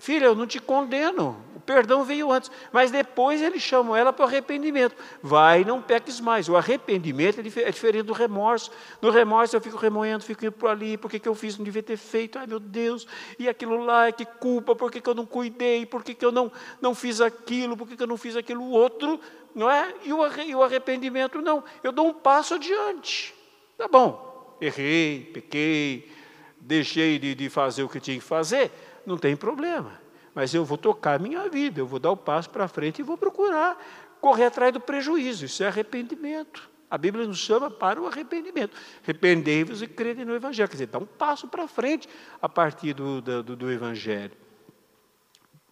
[0.00, 1.36] filha, eu não te condeno.
[1.68, 4.96] Perdão veio antes, mas depois ele chamou ela para o arrependimento.
[5.22, 6.48] Vai, não peques mais.
[6.48, 8.70] O arrependimento é, é diferente do remorso.
[9.02, 11.64] No remorso eu fico remoendo, fico indo por ali, por que, que eu fiz, não
[11.66, 13.06] devia ter feito, ai meu Deus,
[13.38, 16.32] e aquilo lá, que culpa, por que, que eu não cuidei, por que, que eu
[16.32, 16.50] não,
[16.80, 19.20] não fiz aquilo, por que, que eu não fiz aquilo outro,
[19.54, 19.92] não é?
[20.04, 23.34] E o, e o arrependimento, não, eu dou um passo adiante.
[23.76, 26.10] Tá bom, errei, pequei,
[26.58, 28.70] deixei de, de fazer o que tinha que fazer,
[29.04, 30.07] não tem problema.
[30.38, 33.02] Mas eu vou tocar a minha vida, eu vou dar o passo para frente e
[33.02, 33.76] vou procurar
[34.20, 35.46] correr atrás do prejuízo.
[35.46, 36.70] Isso é arrependimento.
[36.88, 38.76] A Bíblia nos chama para o arrependimento.
[39.02, 40.68] Arrependei-vos e crede no Evangelho.
[40.68, 42.08] Quer dizer, dá um passo para frente
[42.40, 44.30] a partir do, do, do Evangelho.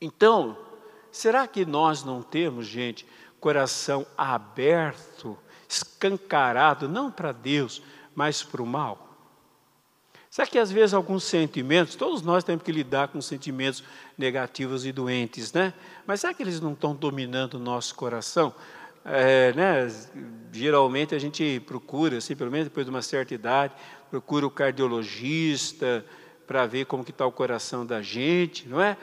[0.00, 0.58] Então,
[1.12, 3.06] será que nós não temos, gente,
[3.38, 7.80] coração aberto, escancarado, não para Deus,
[8.16, 9.05] mas para o mal?
[10.36, 13.82] Será que às vezes alguns sentimentos, todos nós temos que lidar com sentimentos
[14.18, 15.72] negativos e doentes, né?
[16.06, 18.54] Mas será que eles não estão dominando o nosso coração?
[19.02, 19.90] É, né?
[20.52, 23.72] Geralmente a gente procura, assim, pelo menos depois de uma certa idade,
[24.10, 26.04] procura o cardiologista
[26.46, 28.98] para ver como que está o coração da gente, não é?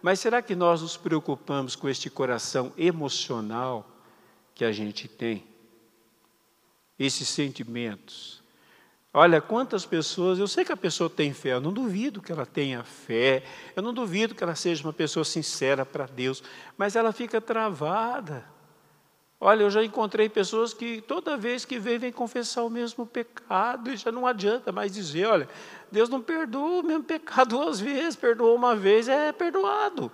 [0.00, 3.90] Mas será que nós nos preocupamos com este coração emocional
[4.54, 5.48] que a gente tem?
[6.96, 8.45] Esses sentimentos.
[9.18, 12.44] Olha, quantas pessoas, eu sei que a pessoa tem fé, eu não duvido que ela
[12.44, 13.42] tenha fé,
[13.74, 16.42] eu não duvido que ela seja uma pessoa sincera para Deus,
[16.76, 18.44] mas ela fica travada.
[19.40, 23.90] Olha, eu já encontrei pessoas que toda vez que vêm, vêm confessar o mesmo pecado,
[23.90, 25.48] e já não adianta mais dizer, olha,
[25.90, 30.12] Deus não perdoa o mesmo pecado duas vezes, perdoou uma vez, é perdoado.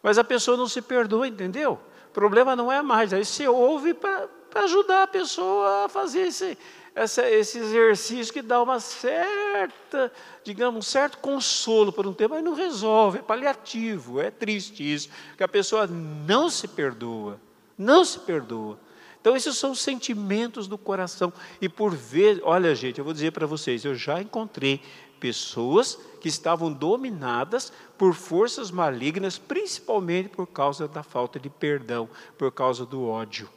[0.00, 1.80] Mas a pessoa não se perdoa, entendeu?
[2.10, 6.56] O problema não é mais, aí você ouve para ajudar a pessoa a fazer esse,
[6.96, 10.10] essa, esse exercício que dá uma certa,
[10.42, 15.10] digamos, um certo consolo por um tempo, mas não resolve, é paliativo, é triste isso,
[15.36, 17.38] que a pessoa não se perdoa,
[17.76, 18.80] não se perdoa.
[19.20, 21.32] Então, esses são os sentimentos do coração.
[21.60, 24.80] E por vezes, olha, gente, eu vou dizer para vocês, eu já encontrei
[25.20, 32.50] pessoas que estavam dominadas por forças malignas, principalmente por causa da falta de perdão, por
[32.52, 33.50] causa do ódio.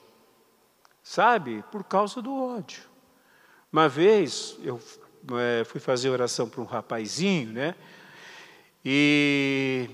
[1.02, 1.63] Sabe?
[1.71, 2.88] Por causa do ódio.
[3.71, 4.79] Uma vez eu
[5.38, 7.75] é, fui fazer oração para um rapazinho, né?
[8.84, 9.88] E,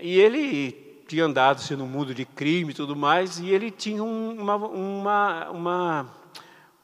[0.00, 0.72] e ele
[1.06, 4.56] tinha andado assim, no mundo de crime e tudo mais, e ele tinha um, uma,
[4.56, 6.14] uma, uma,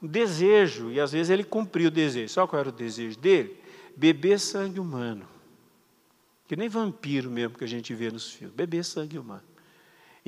[0.02, 2.32] um desejo, e às vezes ele cumpria o desejo.
[2.32, 3.58] Sabe qual era o desejo dele?
[3.96, 5.26] Beber sangue humano.
[6.46, 8.54] Que nem vampiro mesmo que a gente vê nos filmes.
[8.54, 9.42] Beber sangue humano.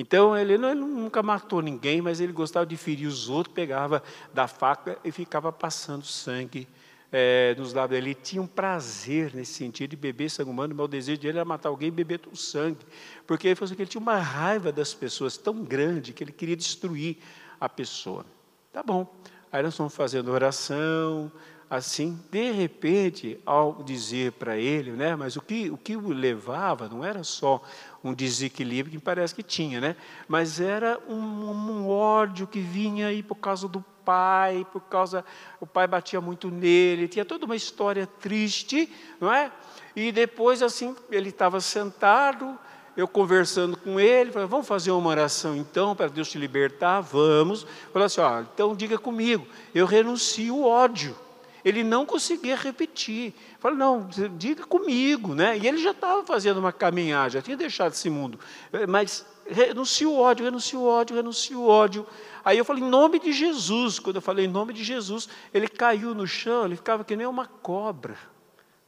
[0.01, 4.01] Então, ele, não, ele, nunca matou ninguém, mas ele gostava de ferir os outros, pegava
[4.33, 6.67] da faca e ficava passando sangue
[7.11, 7.99] é, nos lábios.
[7.99, 11.45] Ele tinha um prazer nesse sentido de beber sangue humano, mas o desejo dele era
[11.45, 12.83] matar alguém e beber o sangue.
[13.27, 17.17] Porque ele, assim, ele tinha uma raiva das pessoas tão grande que ele queria destruir
[17.59, 18.25] a pessoa.
[18.73, 19.05] Tá bom.
[19.51, 21.31] Aí nós fomos fazendo oração,
[21.69, 26.89] assim, de repente, ao dizer para ele, né, mas o que, o que o levava
[26.89, 27.61] não era só
[28.03, 29.95] um desequilíbrio que parece que tinha, né,
[30.27, 35.23] mas era um, um ódio que vinha aí por causa do pai, por causa
[35.59, 39.51] o pai batia muito nele, tinha toda uma história triste, não é?
[39.95, 42.57] E depois assim ele estava sentado,
[42.97, 47.65] eu conversando com ele, falei, vamos fazer uma oração então para Deus te libertar, vamos.
[47.93, 51.15] Falei assim, ó, então diga comigo, eu renuncio o ódio
[51.63, 53.33] ele não conseguia repetir.
[53.59, 55.57] Falei, não, diga comigo, né?
[55.57, 58.39] E ele já estava fazendo uma caminhada, já tinha deixado esse mundo.
[58.87, 62.05] Mas renuncia o ódio, renuncia o ódio, renuncia o ódio.
[62.43, 63.99] Aí eu falei, em nome de Jesus.
[63.99, 67.27] Quando eu falei em nome de Jesus, ele caiu no chão, ele ficava que nem
[67.27, 68.17] uma cobra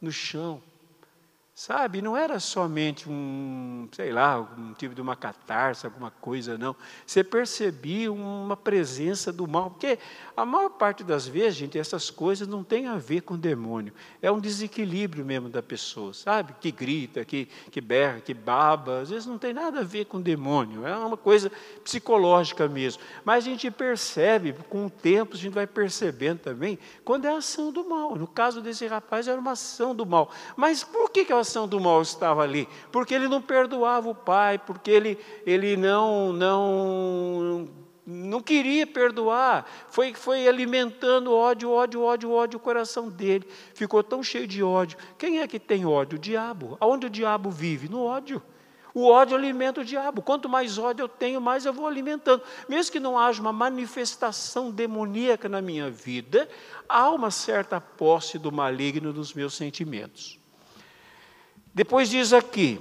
[0.02, 0.62] no chão.
[1.56, 6.76] Sabe, não era somente um, sei lá, um tipo de uma catarse, alguma coisa, não.
[7.06, 10.00] Você percebia uma presença do mal, porque
[10.36, 13.94] a maior parte das vezes, gente, essas coisas não tem a ver com demônio.
[14.20, 16.56] É um desequilíbrio mesmo da pessoa, sabe?
[16.60, 19.02] Que grita, que, que berra, que baba.
[19.02, 20.88] Às vezes não tem nada a ver com demônio.
[20.88, 21.52] É uma coisa
[21.84, 23.04] psicológica mesmo.
[23.24, 27.72] Mas a gente percebe, com o tempo, a gente vai percebendo também, quando é ação
[27.72, 28.16] do mal.
[28.16, 30.32] No caso desse rapaz, era uma ação do mal.
[30.58, 32.68] Mas por que, que a ação do mal estava ali?
[32.92, 37.70] Porque ele não perdoava o pai, porque ele, ele não, não
[38.06, 44.22] não queria perdoar, foi, foi alimentando ódio, ódio, ódio, ódio, o coração dele ficou tão
[44.22, 44.98] cheio de ódio.
[45.18, 46.18] Quem é que tem ódio?
[46.18, 46.78] O diabo.
[46.82, 47.88] Aonde o diabo vive?
[47.88, 48.42] No ódio.
[48.94, 50.22] O ódio alimenta o diabo.
[50.22, 52.44] Quanto mais ódio eu tenho, mais eu vou alimentando.
[52.70, 56.48] Mesmo que não haja uma manifestação demoníaca na minha vida,
[56.88, 60.43] há uma certa posse do maligno nos meus sentimentos.
[61.74, 62.80] Depois diz aqui,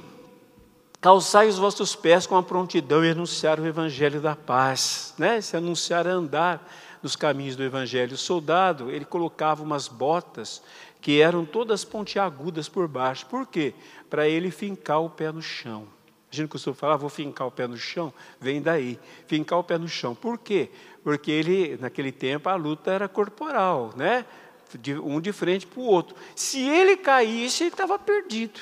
[1.00, 5.40] calçai os vossos pés com a prontidão e anunciar o evangelho da paz, né?
[5.40, 6.70] Se anunciar andar
[7.02, 8.12] nos caminhos do evangelho.
[8.12, 10.62] O soldado, ele colocava umas botas
[11.00, 13.24] que eram todas pontiagudas por baixo.
[13.26, 13.72] Por quê?
[14.10, 15.88] Para ele fincar o pé no chão.
[16.30, 18.98] A gente costuma falar, vou fincar o pé no chão, vem daí.
[19.26, 20.14] Fincar o pé no chão.
[20.14, 20.70] Por quê?
[21.02, 24.26] Porque ele, naquele tempo, a luta era corporal, né?
[25.02, 26.14] um de frente para o outro.
[26.36, 28.60] Se ele caísse, ele estava perdido.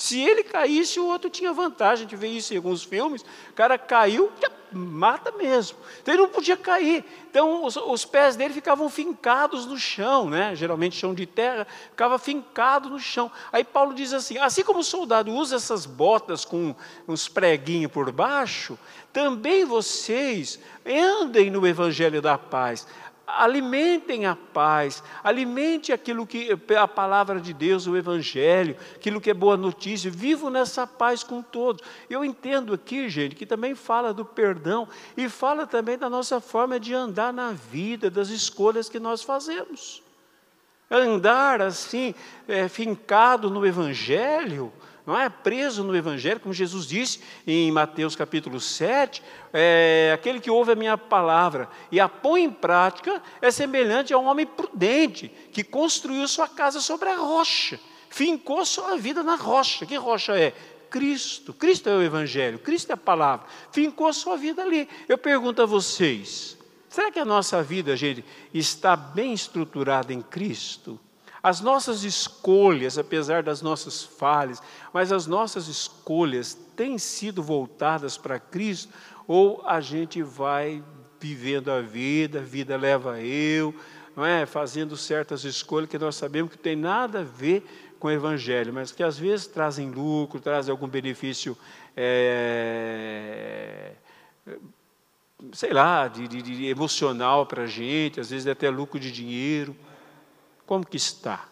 [0.00, 2.06] Se ele caísse, o outro tinha vantagem.
[2.06, 3.20] A gente vê isso em alguns filmes.
[3.50, 4.32] O cara caiu,
[4.72, 5.76] mata mesmo.
[6.00, 7.04] Então ele não podia cair.
[7.30, 10.56] Então os, os, pés dele ficavam fincados no chão, né?
[10.56, 13.30] geralmente chão de terra, ficava fincado no chão.
[13.52, 16.74] Aí Paulo diz assim: assim como o soldado usa essas botas com
[17.06, 18.78] uns preguinhos por baixo,
[19.12, 22.86] também vocês andem no evangelho da paz
[23.38, 29.34] alimentem a paz, alimente aquilo que a palavra de Deus, o Evangelho, aquilo que é
[29.34, 31.86] boa notícia, vivo nessa paz com todos.
[32.08, 36.80] Eu entendo aqui, gente, que também fala do perdão e fala também da nossa forma
[36.80, 40.02] de andar na vida, das escolhas que nós fazemos.
[40.90, 42.14] Andar assim,
[42.48, 44.72] é, fincado no Evangelho,
[45.10, 49.20] não é preso no Evangelho, como Jesus disse em Mateus capítulo 7,
[49.52, 54.18] é, aquele que ouve a minha palavra e a põe em prática é semelhante a
[54.18, 59.84] um homem prudente que construiu sua casa sobre a rocha, fincou sua vida na rocha.
[59.84, 60.54] Que rocha é?
[60.88, 61.52] Cristo.
[61.52, 63.48] Cristo é o Evangelho, Cristo é a palavra.
[63.72, 64.88] Fincou sua vida ali.
[65.08, 66.56] Eu pergunto a vocês:
[66.88, 71.00] será que a nossa vida, gente, está bem estruturada em Cristo?
[71.42, 74.62] As nossas escolhas, apesar das nossas falhas,
[74.92, 78.92] mas as nossas escolhas têm sido voltadas para Cristo,
[79.26, 80.82] ou a gente vai
[81.18, 83.74] vivendo a vida, a vida leva eu,
[84.16, 84.44] não é?
[84.44, 87.64] fazendo certas escolhas que nós sabemos que tem nada a ver
[87.98, 91.56] com o Evangelho, mas que às vezes trazem lucro, trazem algum benefício,
[91.96, 93.92] é,
[95.52, 99.76] sei lá, de, de, de emocional para a gente, às vezes até lucro de dinheiro.
[100.70, 101.48] Como que está?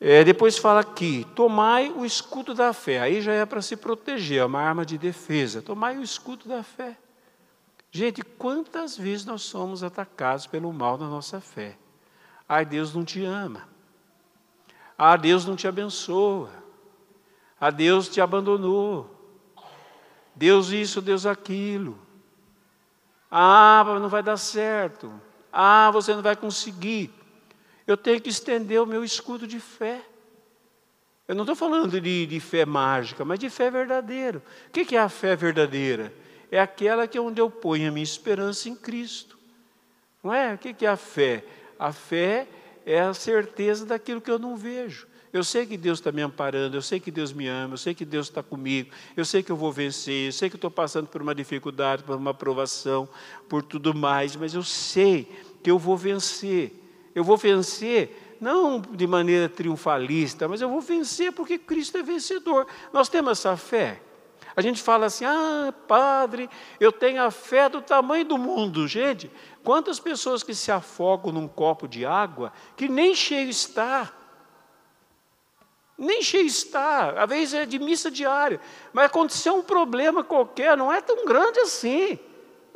[0.00, 2.98] É, depois fala aqui, tomai o escudo da fé.
[2.98, 5.62] Aí já é para se proteger, é uma arma de defesa.
[5.62, 6.98] Tomai o escudo da fé.
[7.92, 11.78] Gente, quantas vezes nós somos atacados pelo mal na nossa fé?
[12.48, 13.68] Ai, Deus não te ama.
[14.98, 16.50] Ah, Deus não te abençoa.
[17.60, 19.08] Ah, Deus te abandonou.
[20.34, 21.96] Deus isso, Deus aquilo.
[23.30, 25.20] Ah, não vai dar certo.
[25.52, 27.15] Ah, você não vai conseguir
[27.86, 30.02] eu tenho que estender o meu escudo de fé.
[31.28, 34.42] Eu não estou falando de, de, fé mágica, mas de fé verdadeira.
[34.68, 36.12] O que é a fé verdadeira?
[36.50, 39.36] É aquela que é onde eu ponho a minha esperança em Cristo.
[40.22, 40.54] Não é?
[40.54, 41.44] O que é a fé?
[41.78, 42.46] A fé
[42.84, 45.06] é a certeza daquilo que eu não vejo.
[45.32, 47.94] Eu sei que Deus está me amparando, eu sei que Deus me ama, eu sei
[47.94, 51.08] que Deus está comigo, eu sei que eu vou vencer, eu sei que estou passando
[51.08, 53.08] por uma dificuldade, por uma aprovação,
[53.48, 55.28] por tudo mais, mas eu sei
[55.62, 56.85] que eu vou vencer.
[57.16, 62.66] Eu vou vencer não de maneira triunfalista, mas eu vou vencer porque Cristo é vencedor.
[62.92, 64.02] Nós temos essa fé.
[64.54, 68.86] A gente fala assim: ah, padre, eu tenho a fé do tamanho do mundo.
[68.86, 69.30] Gente,
[69.64, 74.12] quantas pessoas que se afogam num copo de água que nem cheio está.
[75.96, 78.60] Nem cheio está, às vezes é de missa diária,
[78.92, 82.18] mas aconteceu um problema qualquer, não é tão grande assim.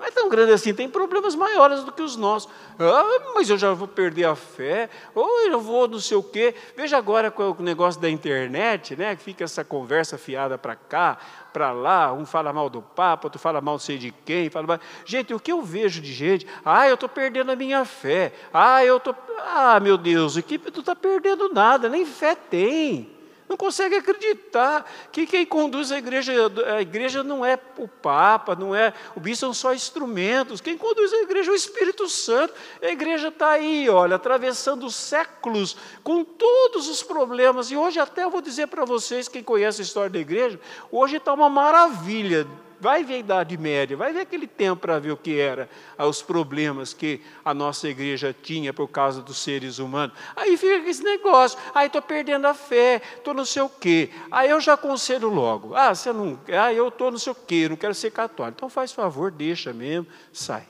[0.00, 2.50] Não é tão grande assim, tem problemas maiores do que os nossos.
[2.78, 6.54] Ah, mas eu já vou perder a fé, ou eu vou não sei o quê.
[6.74, 9.14] Veja agora com o negócio da internet, né?
[9.14, 11.18] Que fica essa conversa fiada para cá,
[11.52, 14.66] para lá, um fala mal do Papa, outro fala mal não sei de quem, fala
[14.66, 14.80] mal.
[15.04, 18.82] Gente, o que eu vejo de gente, ah, eu estou perdendo a minha fé, ah,
[18.82, 19.14] eu estou.
[19.38, 23.19] Ah, meu Deus, o que tu está perdendo nada, nem fé tem
[23.50, 26.32] não consegue acreditar que quem conduz a igreja,
[26.72, 30.60] a igreja não é o Papa, não é o bispo, são só instrumentos.
[30.60, 32.54] Quem conduz a igreja é o Espírito Santo.
[32.80, 37.72] A igreja está aí, olha, atravessando séculos com todos os problemas.
[37.72, 40.60] E hoje até vou dizer para vocês, quem conhece a história da igreja,
[40.92, 42.46] hoje está uma maravilha
[42.80, 46.06] vai ver a Idade Média, vai ver aquele tempo para ver o que era, ah,
[46.06, 50.16] os problemas que a nossa igreja tinha por causa dos seres humanos.
[50.34, 54.10] Aí fica esse negócio, aí estou perdendo a fé, estou não sei o quê.
[54.30, 57.68] Aí eu já aconselho logo, ah, você não, ah, eu estou não sei o quê,
[57.68, 58.56] não quero ser católico.
[58.56, 60.66] Então faz favor, deixa mesmo, sai.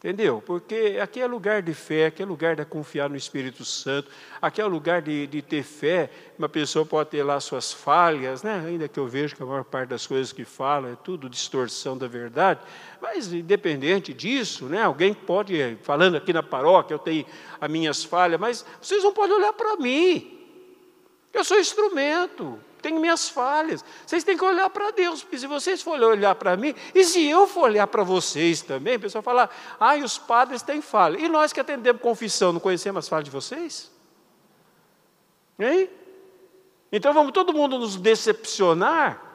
[0.00, 0.42] Entendeu?
[0.46, 4.58] Porque aqui é lugar de fé, aqui é lugar de confiar no Espírito Santo, aqui
[4.58, 6.08] é lugar de, de ter fé.
[6.38, 8.64] Uma pessoa pode ter lá suas falhas, né?
[8.66, 11.98] ainda que eu vejo que a maior parte das coisas que fala é tudo distorção
[11.98, 12.60] da verdade,
[12.98, 14.82] mas independente disso, né?
[14.84, 17.26] alguém pode, falando aqui na paróquia, eu tenho
[17.60, 20.38] as minhas falhas, mas vocês não podem olhar para mim.
[21.30, 22.58] Eu sou instrumento.
[22.82, 23.84] Tenho minhas falhas.
[24.06, 27.24] Vocês têm que olhar para Deus, porque se vocês forem olhar para mim, e se
[27.26, 31.18] eu for olhar para vocês também, o pessoal fala, ah, os padres têm falha.
[31.18, 33.90] E nós que atendemos confissão, não conhecemos as falhas de vocês?
[35.58, 35.90] Hein?
[36.92, 39.29] Então vamos todo mundo nos decepcionar?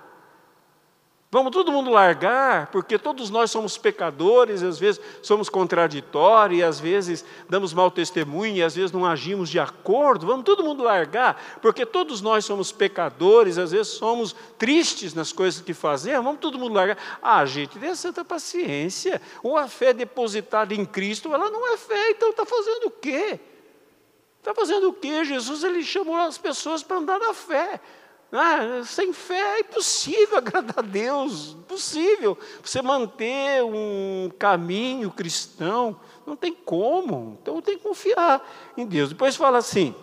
[1.35, 7.25] Vamos todo mundo largar, porque todos nós somos pecadores, às vezes somos contraditórios, às vezes
[7.49, 10.25] damos mau testemunho, às vezes não agimos de acordo.
[10.25, 15.59] Vamos todo mundo largar, porque todos nós somos pecadores, às vezes somos tristes nas coisas
[15.59, 16.23] que fazemos.
[16.23, 16.97] Vamos todo mundo largar.
[17.21, 19.21] Ah, gente, tenha santa paciência.
[19.43, 23.41] Ou a fé depositada em Cristo, ela não é fé, então está fazendo o quê?
[24.39, 25.25] Está fazendo o quê?
[25.25, 27.81] Jesus ele chamou as pessoas para andar na fé.
[28.31, 32.37] Ah, sem fé é impossível agradar a Deus, impossível.
[32.63, 37.37] Você manter um caminho cristão, não tem como.
[37.41, 38.45] Então tem que confiar
[38.75, 39.09] em Deus.
[39.09, 39.95] Depois fala assim,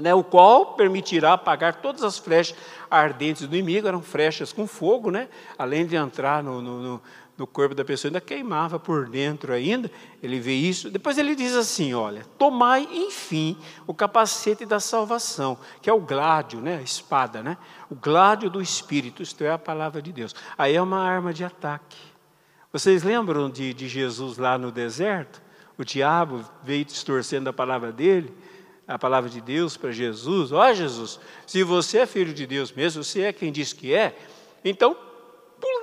[0.00, 2.56] né, o qual permitirá apagar todas as flechas
[2.90, 5.28] ardentes do inimigo, eram flechas com fogo, né,
[5.58, 7.02] além de entrar no, no, no
[7.46, 10.90] corpo da pessoa, ainda queimava por dentro ainda, ele vê isso.
[10.90, 16.60] Depois ele diz assim: olha, tomai, enfim, o capacete da salvação, que é o gládio,
[16.60, 17.56] né, a espada, né?
[17.88, 20.34] O gládio do Espírito, isto é a palavra de Deus.
[20.56, 21.96] Aí é uma arma de ataque.
[22.72, 25.40] Vocês lembram de, de Jesus lá no deserto?
[25.78, 28.34] O diabo veio distorcendo a palavra dele,
[28.86, 30.50] a palavra de Deus para Jesus.
[30.50, 33.94] Ó oh, Jesus, se você é filho de Deus mesmo, você é quem diz que
[33.94, 34.18] é,
[34.64, 35.07] então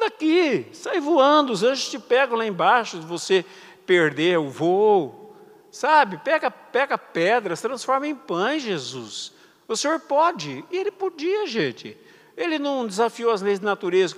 [0.05, 3.43] daqui, sai voando, os anjos te pegam lá embaixo, você
[3.85, 5.35] perder o voo,
[5.71, 6.17] sabe?
[6.17, 9.33] Pega, pega pedras, transforma em pães, Jesus.
[9.67, 11.97] O Senhor pode, e Ele podia, gente.
[12.37, 14.13] Ele não desafiou as leis da natureza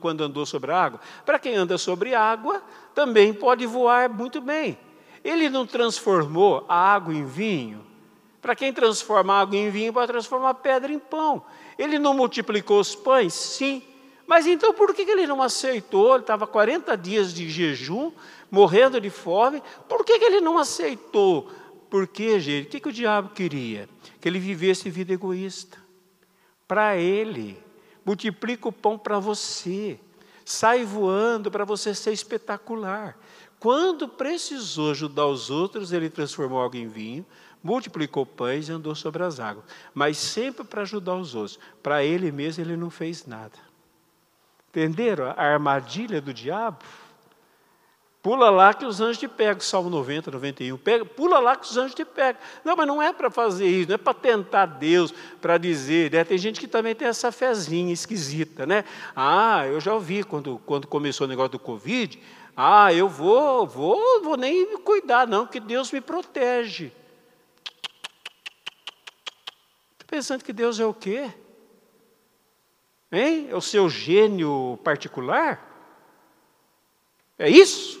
[0.00, 1.00] quando andou sobre a água.
[1.24, 2.60] Para quem anda sobre água,
[2.94, 4.76] também pode voar muito bem.
[5.22, 7.86] Ele não transformou a água em vinho.
[8.40, 11.44] Para quem transforma água em vinho, pode transformar pedra em pão.
[11.78, 13.32] Ele não multiplicou os pães?
[13.32, 13.80] Sim.
[14.32, 16.14] Mas então por que ele não aceitou?
[16.14, 18.10] Ele estava 40 dias de jejum,
[18.50, 19.62] morrendo de fome.
[19.86, 21.50] Por que ele não aceitou?
[21.90, 23.86] Porque, gente, o que, que o diabo queria?
[24.22, 25.76] Que ele vivesse vida egoísta.
[26.66, 27.62] Para ele.
[28.06, 30.00] Multiplica o pão para você.
[30.46, 33.18] Sai voando para você ser espetacular.
[33.60, 37.26] Quando precisou ajudar os outros, ele transformou algo em vinho,
[37.62, 39.66] multiplicou pães e andou sobre as águas.
[39.92, 41.58] Mas sempre para ajudar os outros.
[41.82, 43.71] Para ele mesmo, ele não fez nada.
[44.72, 46.78] Entenderam a armadilha do diabo?
[48.22, 50.78] Pula lá que os anjos te pegam, Salmo 90, 91.
[50.78, 52.40] Pega, pula lá que os anjos te pegam.
[52.64, 55.12] Não, mas não é para fazer isso, não é para tentar Deus,
[55.42, 56.10] para dizer.
[56.10, 56.24] Né?
[56.24, 58.84] Tem gente que também tem essa fezinha esquisita, né?
[59.14, 62.18] Ah, eu já ouvi quando, quando começou o negócio do Covid.
[62.56, 66.92] Ah, eu vou, vou, vou nem me cuidar, não, que Deus me protege.
[69.92, 71.30] Está pensando que Deus é o quê?
[73.12, 73.48] Hein?
[73.50, 75.68] É o seu gênio particular?
[77.38, 78.00] É isso?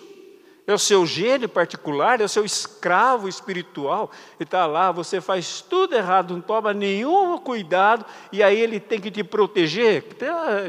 [0.66, 4.10] É o seu gênio particular, é o seu escravo espiritual.
[4.38, 9.00] Ele está lá, você faz tudo errado, não toma nenhum cuidado, e aí ele tem
[9.00, 10.04] que te proteger.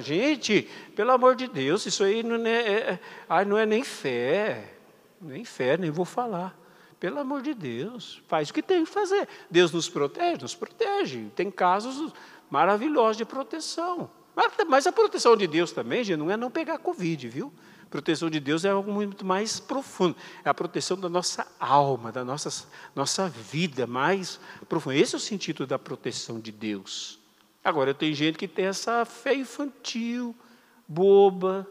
[0.02, 4.74] Gente, pelo amor de Deus, isso aí não é, é, não é nem fé,
[5.22, 6.58] nem fé, nem vou falar.
[7.00, 9.28] Pelo amor de Deus, faz o que tem que fazer.
[9.50, 11.30] Deus nos protege, nos protege.
[11.36, 12.14] Tem casos
[12.50, 14.10] maravilhosos de proteção.
[14.68, 17.54] Mas a proteção de Deus também, gente, não é não pegar Covid, viu?
[17.84, 20.16] A proteção de Deus é algo muito mais profundo.
[20.44, 24.96] É a proteção da nossa alma, da nossa, nossa vida mais profunda.
[24.96, 27.20] Esse é o sentido da proteção de Deus.
[27.64, 30.36] Agora, tem gente que tem essa fé infantil,
[30.88, 31.68] boba,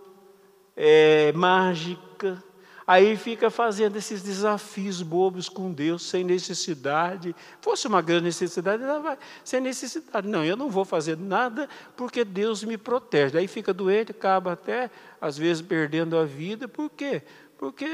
[0.77, 2.43] é, mágica,
[2.87, 7.35] Aí fica fazendo esses desafios bobos com Deus, sem necessidade.
[7.61, 10.27] Fosse uma grande necessidade, ela vai sem necessidade.
[10.27, 13.39] Não, eu não vou fazer nada porque Deus me protege.
[13.39, 16.67] Aí fica doente, acaba até, às vezes, perdendo a vida.
[16.67, 17.23] Por quê?
[17.57, 17.87] Porque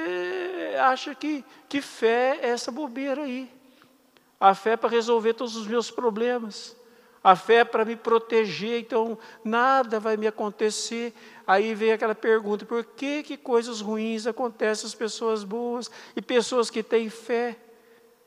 [0.81, 3.51] acha que, que fé é essa bobeira aí.
[4.41, 6.78] A fé é para resolver todos os meus problemas.
[7.29, 11.13] A fé é para me proteger, então nada vai me acontecer.
[11.47, 16.71] Aí vem aquela pergunta: por que, que coisas ruins acontecem às pessoas boas e pessoas
[16.71, 17.55] que têm fé?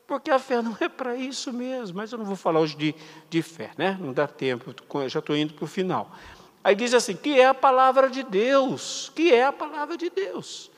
[0.06, 1.96] Porque a fé não é para isso mesmo.
[1.96, 2.94] Mas eu não vou falar hoje de,
[3.28, 3.98] de fé, né?
[4.00, 4.72] Não dá tempo,
[5.08, 6.14] já estou indo para o final.
[6.62, 10.70] Aí diz assim: que é a palavra de Deus, que é a palavra de Deus.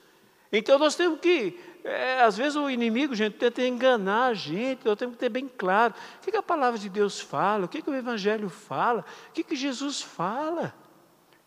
[0.51, 4.97] Então nós temos que, é, às vezes o inimigo, gente, tenta enganar a gente, nós
[4.97, 7.83] temos que ter bem claro o que, que a palavra de Deus fala, o que,
[7.83, 10.75] que o Evangelho fala, o que, que Jesus fala.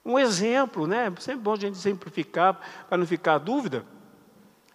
[0.06, 1.12] Um exemplo, né?
[1.20, 3.84] Sempre bom a gente simplificar para não ficar dúvida.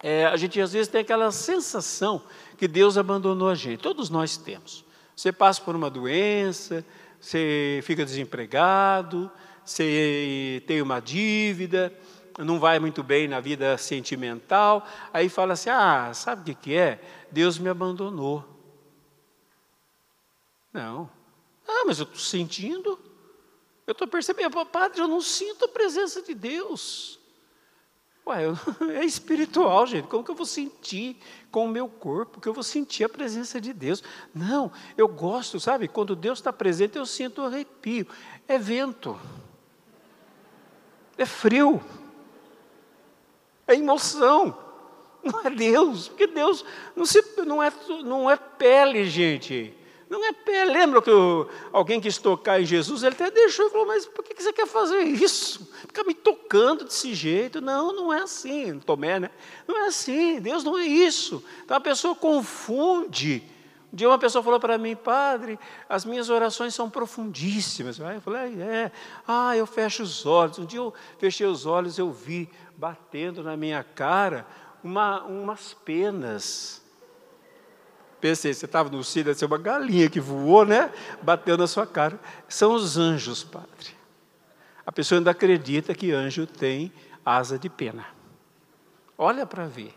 [0.01, 2.21] É, a gente às vezes tem aquela sensação
[2.57, 3.79] que Deus abandonou a gente.
[3.79, 4.83] Todos nós temos.
[5.15, 6.85] Você passa por uma doença,
[7.21, 9.31] você fica desempregado,
[9.63, 11.97] você tem uma dívida,
[12.39, 16.99] não vai muito bem na vida sentimental, aí fala assim: ah, sabe o que, é?
[17.31, 18.43] Deus me abandonou.
[20.71, 21.09] Não.
[21.67, 22.99] Ah, mas eu estou sentindo,
[23.85, 27.19] eu estou percebendo, padre, eu não sinto a presença de Deus.
[28.25, 28.57] Ué, eu,
[28.95, 30.07] é espiritual, gente.
[30.07, 31.17] Como que eu vou sentir
[31.51, 32.39] com o meu corpo?
[32.39, 34.01] Que eu vou sentir a presença de Deus?
[34.33, 35.87] Não, eu gosto, sabe?
[35.87, 38.07] Quando Deus está presente, eu sinto arrepio.
[38.47, 39.19] É vento.
[41.17, 41.81] É frio.
[43.67, 44.57] É emoção.
[45.23, 47.71] Não é Deus, porque Deus não, se, não, é,
[48.03, 49.73] não é pele, gente.
[50.09, 50.65] Não é pé.
[50.65, 53.01] Lembra que eu, alguém quis tocar em Jesus?
[53.01, 55.67] Ele até deixou e falou: Mas por que você quer fazer isso?
[55.81, 57.59] Ficar me tocando desse jeito?
[57.59, 58.77] Não, não é assim.
[58.79, 59.31] Tomé, né?
[59.67, 60.39] Não é assim.
[60.39, 61.43] Deus não é isso.
[61.63, 63.41] Então a pessoa confunde.
[63.91, 67.97] Um dia uma pessoa falou para mim, padre, as minhas orações são profundíssimas.
[67.97, 68.91] Eu falei, é,
[69.27, 70.59] ah, eu fecho os olhos.
[70.59, 74.45] Um dia eu fechei os olhos, eu vi batendo na minha cara
[74.83, 76.81] uma, umas penas.
[78.19, 80.91] Pensei, você estava no céu, deve ser uma galinha que voou, né?
[81.21, 82.19] Bateu na sua cara.
[82.47, 83.89] São os anjos, padre.
[84.85, 86.91] A pessoa ainda acredita que anjo tem
[87.25, 88.05] asa de pena.
[89.17, 89.93] Olha para ver.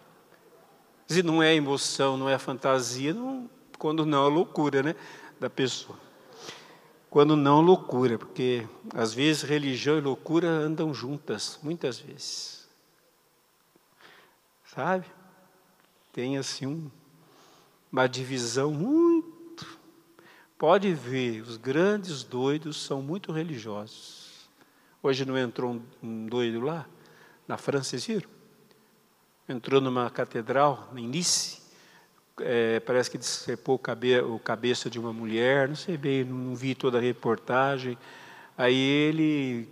[1.07, 3.49] Se não é emoção, não é fantasia, não,
[3.79, 4.97] quando não é loucura, né?
[5.39, 5.99] Da pessoa.
[7.09, 12.66] Quando não loucura, porque às vezes religião e loucura andam juntas, muitas vezes.
[14.77, 15.07] Sabe?
[16.13, 16.91] Tem assim um
[17.91, 19.67] uma divisão muito.
[20.59, 24.51] Pode ver, os grandes doidos são muito religiosos.
[25.03, 26.85] Hoje não entrou um doido lá,
[27.49, 28.29] na França, vocês viram?
[29.49, 31.63] Entrou numa catedral, em Nice,
[32.41, 36.55] é, parece que decepou o, cabe, o cabeça de uma mulher, não sei bem, não
[36.55, 37.97] vi toda a reportagem.
[38.59, 39.69] Aí ele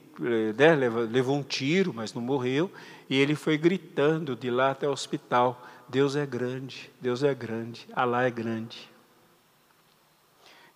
[0.57, 2.73] né, levou, levou um tiro, mas não morreu,
[3.09, 7.87] e ele foi gritando de lá até o hospital Deus é grande, Deus é grande,
[7.95, 8.91] Alá é grande.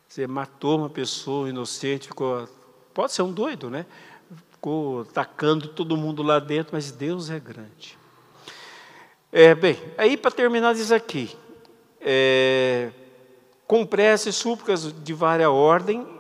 [0.07, 2.49] Você matou uma pessoa inocente, ficou.
[2.95, 3.85] Pode ser um doido, né?
[4.51, 7.99] Ficou atacando todo mundo lá dentro, mas Deus é grande.
[9.31, 11.37] É, bem, aí para terminar diz aqui,
[12.01, 12.91] é,
[13.67, 16.18] com preces, súplicas de várias ordem,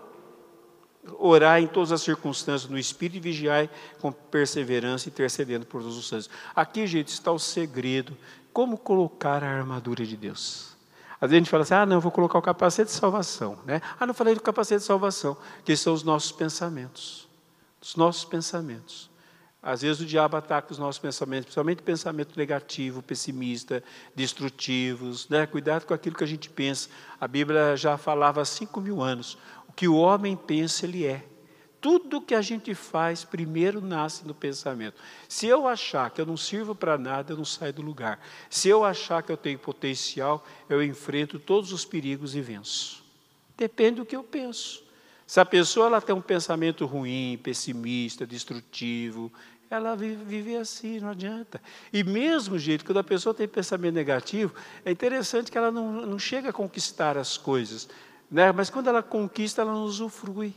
[1.19, 3.69] orar em todas as circunstâncias no Espírito e vigiar
[4.01, 6.29] com perseverança, intercedendo por todos os santos.
[6.55, 8.17] Aqui, gente, está o segredo
[8.53, 10.77] como colocar a armadura de Deus.
[11.21, 13.59] Às vezes a gente fala assim, ah, não, vou colocar o capacete de salvação.
[13.65, 13.81] Né?
[13.99, 17.29] Ah, não falei do capacete de salvação, que são os nossos pensamentos.
[17.81, 19.11] Os nossos pensamentos.
[19.61, 23.83] Às vezes o diabo ataca os nossos pensamentos, principalmente pensamento negativo, pessimista,
[24.15, 25.29] destrutivos.
[25.29, 25.47] Né?
[25.47, 26.89] Cuidado com aquilo que a gente pensa.
[27.21, 29.37] A Bíblia já falava há cinco mil anos.
[29.79, 31.24] Que o homem pensa, ele é.
[31.81, 34.97] Tudo que a gente faz primeiro nasce no pensamento.
[35.29, 38.18] Se eu achar que eu não sirvo para nada, eu não saio do lugar.
[38.51, 43.05] Se eu achar que eu tenho potencial, eu enfrento todos os perigos e venço.
[43.57, 44.83] Depende do que eu penso.
[45.24, 49.33] Se a pessoa ela tem um pensamento ruim, pessimista, destrutivo,
[49.70, 51.62] ela vive, vive assim, não adianta.
[51.93, 54.53] E mesmo jeito, quando a pessoa tem pensamento negativo,
[54.85, 57.89] é interessante que ela não, não chega a conquistar as coisas,
[58.31, 58.53] né?
[58.53, 60.55] mas quando ela conquista, ela não usufrui.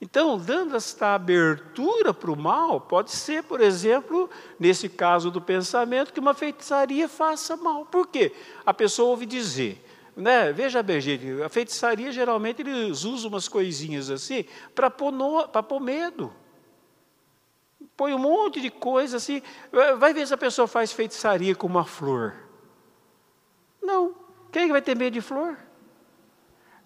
[0.00, 6.12] Então, dando esta abertura para o mal, pode ser, por exemplo, nesse caso do pensamento,
[6.12, 7.84] que uma feitiçaria faça mal.
[7.84, 8.32] Por quê?
[8.64, 9.84] A pessoa ouve dizer,
[10.14, 10.52] né?
[10.52, 15.12] Veja bem, gente, a feitiçaria geralmente eles usam umas coisinhas assim para pôr,
[15.68, 16.32] pôr medo.
[17.96, 19.42] Põe um monte de coisa assim.
[19.98, 22.36] Vai ver se a pessoa faz feitiçaria com uma flor.
[23.82, 24.14] Não.
[24.52, 25.58] Quem vai ter medo de flor?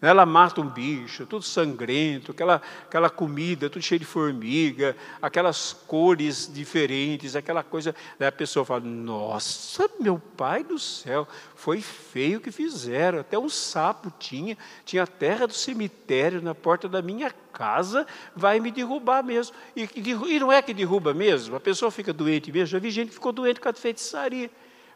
[0.02, 6.50] Ela mata um bicho, tudo sangrento, aquela, aquela comida, tudo cheio de formiga, aquelas cores
[6.52, 7.94] diferentes, aquela coisa.
[8.18, 13.20] Daí a pessoa fala: Nossa, meu pai do céu, foi feio o que fizeram.
[13.20, 18.58] Até um sapo tinha, tinha a terra do cemitério na porta da minha casa, vai
[18.58, 19.54] me derrubar mesmo.
[19.76, 22.66] E, e não é que derruba mesmo, a pessoa fica doente mesmo.
[22.66, 24.50] Já vi gente que ficou doente com a feitiçaria.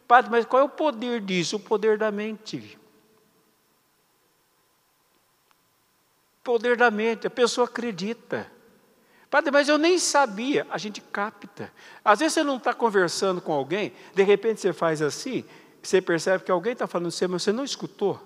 [0.09, 1.55] Padre, mas qual é o poder disso?
[1.55, 2.77] O poder da mente.
[6.47, 8.49] Poder da mente, a pessoa acredita.
[9.29, 10.65] Padre, mas eu nem sabia.
[10.71, 11.73] A gente capta.
[12.05, 15.45] Às vezes você não está conversando com alguém, de repente você faz assim,
[15.83, 18.23] você percebe que alguém está falando você, mas você não escutou.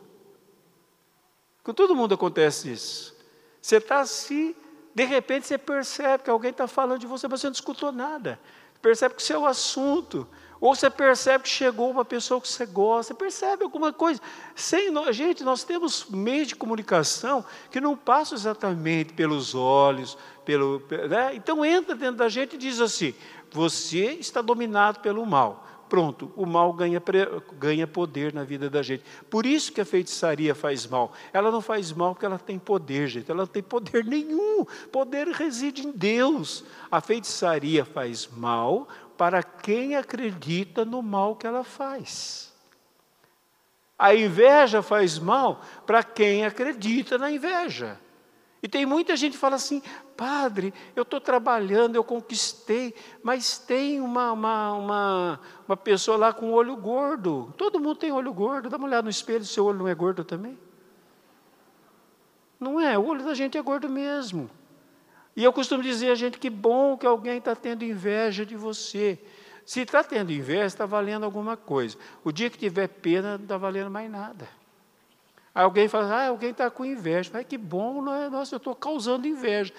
[1.63, 3.17] Com todo mundo acontece isso.
[3.59, 4.55] Você está assim,
[4.95, 8.39] de repente você percebe que alguém está falando de você, mas você não escutou nada.
[8.83, 10.29] Percebe que o seu assunto,
[10.61, 14.21] Ou você percebe que chegou uma pessoa que você gosta, você percebe alguma coisa.
[14.55, 21.35] Sem, gente, nós temos meios de comunicação que não passam exatamente pelos olhos, pelo, né?
[21.35, 23.15] então entra dentro da gente e diz assim:
[23.51, 25.67] você está dominado pelo mal.
[25.91, 27.03] Pronto, o mal ganha,
[27.59, 29.03] ganha poder na vida da gente.
[29.29, 31.13] Por isso que a feitiçaria faz mal.
[31.33, 33.29] Ela não faz mal porque ela tem poder, gente.
[33.29, 34.65] Ela não tem poder nenhum.
[34.93, 36.63] Poder reside em Deus.
[36.93, 38.87] A feitiçaria faz mal
[39.19, 42.53] para quem acredita no mal que ela faz.
[43.99, 47.99] A inveja faz mal para quem acredita na inveja.
[48.63, 49.83] E tem muita gente que fala assim,
[50.17, 56.53] padre, eu estou trabalhando, eu conquistei, mas tem uma, uma, uma, uma, pessoa lá com
[56.53, 57.55] olho gordo.
[57.57, 60.25] Todo mundo tem olho gordo, dá uma olhada no espelho, seu olho não é gordo
[60.25, 60.59] também?
[62.59, 64.51] Não é, o olho da gente é gordo mesmo.
[65.35, 69.19] E eu costumo dizer a gente que bom que alguém está tendo inveja de você.
[69.65, 71.97] Se está tendo inveja, está valendo alguma coisa.
[72.23, 74.60] O dia que tiver pena, não está valendo mais nada.
[75.53, 77.29] Alguém fala, ah, alguém está com inveja.
[77.33, 78.31] Mas que bom, não é?
[78.31, 79.73] Nossa, eu estou causando inveja.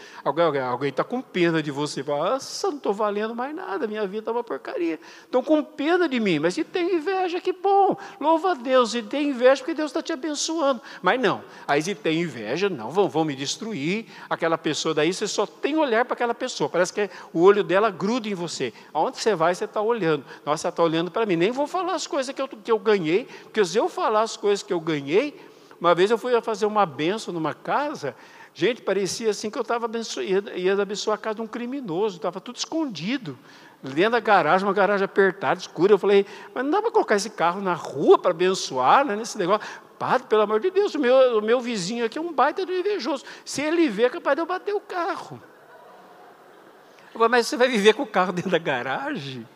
[0.69, 2.03] Alguém está com pena de você.
[2.03, 4.99] Fala, nossa, não estou valendo mais nada, minha vida está uma porcaria.
[5.23, 7.95] Estão com pena de mim, mas se tem inveja, que bom.
[8.19, 8.91] Louva a Deus.
[8.91, 10.81] Se tem inveja, porque Deus está te abençoando.
[11.01, 11.41] Mas não.
[11.65, 14.07] Aí se tem inveja, não, vão, vão me destruir.
[14.29, 16.69] Aquela pessoa daí, você só tem olhar para aquela pessoa.
[16.69, 18.73] Parece que o olho dela gruda em você.
[18.93, 20.25] Aonde você vai, você está olhando.
[20.45, 21.37] Nossa, está olhando para mim.
[21.37, 24.35] Nem vou falar as coisas que eu, que eu ganhei, porque se eu falar as
[24.35, 25.49] coisas que eu ganhei,
[25.81, 28.15] uma vez eu fui fazer uma benção numa casa,
[28.53, 32.39] gente, parecia assim que eu estava ia, ia abençoar a casa de um criminoso, estava
[32.39, 33.35] tudo escondido,
[33.81, 35.91] dentro da garagem, uma garagem apertada, escura.
[35.91, 36.23] Eu falei,
[36.53, 39.67] mas não dá para colocar esse carro na rua para abençoar, né, nesse negócio.
[39.97, 42.71] Padre, pelo amor de Deus, o meu, o meu vizinho aqui é um baita do
[42.71, 43.23] invejoso.
[43.43, 45.41] Se ele ver, é capaz de eu bater o carro.
[47.07, 49.47] Eu falei, mas você vai viver com o carro dentro da garagem?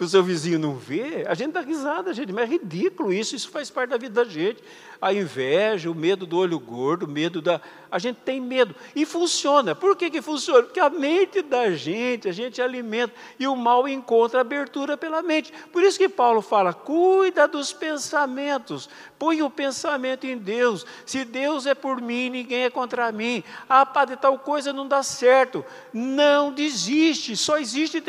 [0.00, 3.36] Para o seu vizinho não ver, a gente dá risada, gente, mas é ridículo isso,
[3.36, 4.64] isso faz parte da vida da gente.
[4.98, 7.60] A inveja, o medo do olho gordo, o medo da.
[7.90, 8.74] A gente tem medo.
[8.96, 9.74] E funciona.
[9.74, 10.62] Por que, que funciona?
[10.62, 15.52] Porque a mente da gente, a gente alimenta, e o mal encontra abertura pela mente.
[15.70, 18.88] Por isso que Paulo fala: cuida dos pensamentos,
[19.20, 20.86] põe o pensamento em Deus.
[21.04, 23.44] Se Deus é por mim, ninguém é contra mim.
[23.68, 25.62] Ah, padre, tal coisa não dá certo.
[25.92, 28.02] Não desiste, só existe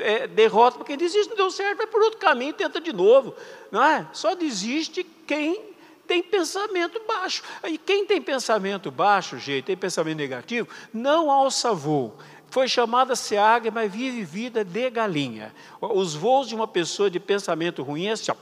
[0.00, 3.32] é, derrota para quem desiste deu certo, vai por outro caminho, tenta de novo.
[3.70, 4.08] Não é?
[4.12, 7.44] Só desiste quem tem pensamento baixo.
[7.64, 12.18] E quem tem pensamento baixo, gente, tem pensamento negativo, não alça voo.
[12.50, 15.54] Foi chamada a ser águia, mas vive vida de galinha.
[15.80, 18.32] Os voos de uma pessoa de pensamento ruim é assim,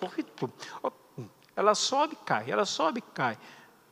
[1.57, 3.39] ela sobe e cai, ela sobe e cai.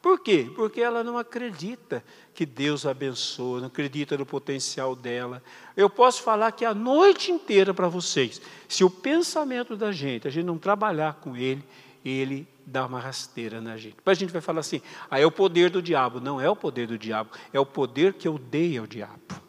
[0.02, 0.50] Por quê?
[0.56, 2.02] Porque ela não acredita
[2.34, 5.40] que Deus abençoa, não acredita no potencial dela.
[5.76, 10.30] Eu posso falar que a noite inteira para vocês, se o pensamento da gente, a
[10.30, 11.64] gente não trabalhar com ele,
[12.04, 13.96] ele dá uma rasteira na gente.
[14.04, 16.20] Mas a gente vai falar assim: ah, é o poder do diabo.
[16.20, 19.40] Não é o poder do diabo, é o poder que eu dei ao diabo.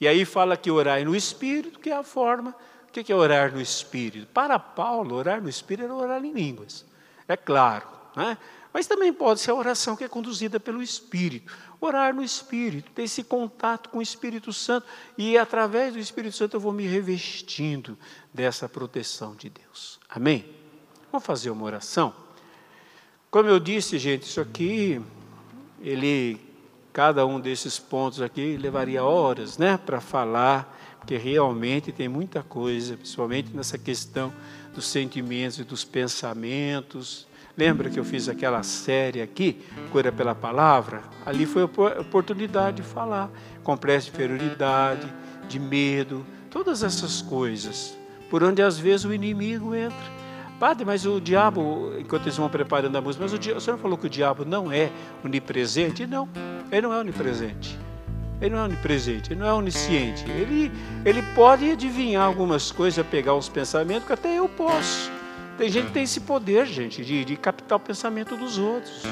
[0.00, 2.54] E aí fala que orar no Espírito, que é a forma.
[3.00, 4.26] O que é orar no Espírito?
[4.28, 6.84] Para Paulo, orar no Espírito é orar em línguas.
[7.28, 8.38] É claro, né?
[8.72, 11.50] Mas também pode ser a oração que é conduzida pelo Espírito.
[11.80, 14.86] Orar no Espírito, ter esse contato com o Espírito Santo.
[15.16, 17.96] E através do Espírito Santo eu vou me revestindo
[18.34, 19.98] dessa proteção de Deus.
[20.10, 20.44] Amém?
[21.10, 22.14] Vamos fazer uma oração?
[23.30, 25.00] Como eu disse, gente, isso aqui,
[25.80, 26.38] ele,
[26.92, 32.96] cada um desses pontos aqui levaria horas, né, para falar, porque realmente tem muita coisa,
[32.96, 34.32] principalmente nessa questão
[34.74, 37.28] dos sentimentos e dos pensamentos,
[37.58, 41.02] Lembra que eu fiz aquela série aqui, Cura pela Palavra?
[41.24, 43.30] Ali foi a oportunidade de falar.
[43.64, 45.10] Complexo de inferioridade,
[45.48, 47.96] de medo, todas essas coisas.
[48.28, 49.96] Por onde às vezes o inimigo entra.
[50.60, 53.96] Padre, mas o diabo, enquanto eles vão preparando a música, mas o, o senhor falou
[53.96, 54.92] que o diabo não é
[55.24, 56.06] onipresente?
[56.06, 56.28] Não,
[56.70, 57.78] ele não é onipresente.
[58.40, 60.24] Ele não é onipresente, ele não é onisciente.
[60.30, 60.70] Ele,
[61.04, 65.10] ele pode adivinhar algumas coisas, pegar os pensamentos, que até eu posso.
[65.56, 69.02] Tem gente que tem esse poder, gente, de, de captar o pensamento dos outros.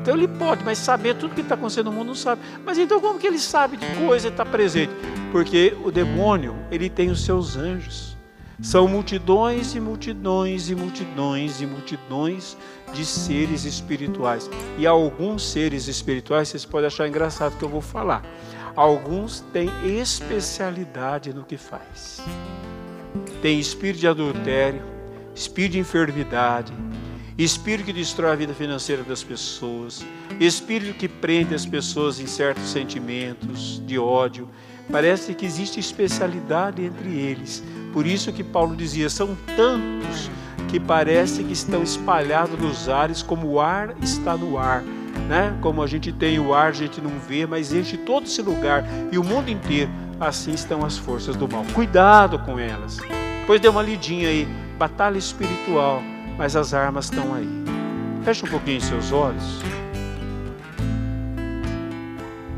[0.00, 2.40] Então ele pode, mas saber tudo que está acontecendo no mundo não sabe.
[2.64, 4.92] Mas então como que ele sabe de coisa e está presente?
[5.30, 8.15] Porque o demônio, ele tem os seus anjos.
[8.60, 12.56] São multidões e multidões e multidões e multidões
[12.94, 14.48] de seres espirituais.
[14.78, 18.24] E alguns seres espirituais, vocês podem achar engraçado que eu vou falar.
[18.74, 22.20] Alguns têm especialidade no que faz.
[23.42, 24.82] Tem espírito de adultério,
[25.34, 26.72] espírito de enfermidade,
[27.38, 30.04] espírito que destrói a vida financeira das pessoas,
[30.40, 34.48] espírito que prende as pessoas em certos sentimentos de ódio,
[34.90, 37.62] Parece que existe especialidade entre eles.
[37.92, 40.30] Por isso que Paulo dizia: são tantos
[40.68, 44.82] que parece que estão espalhados nos ares, como o ar está no ar.
[45.28, 45.56] Né?
[45.60, 48.84] Como a gente tem o ar, a gente não vê, mas enche todo esse lugar
[49.10, 49.90] e o mundo inteiro.
[50.20, 51.64] Assim estão as forças do mal.
[51.74, 52.98] Cuidado com elas.
[53.46, 54.46] Pois dê uma lidinha aí,
[54.78, 56.02] batalha espiritual,
[56.38, 57.48] mas as armas estão aí.
[58.24, 59.60] Feche um pouquinho seus olhos.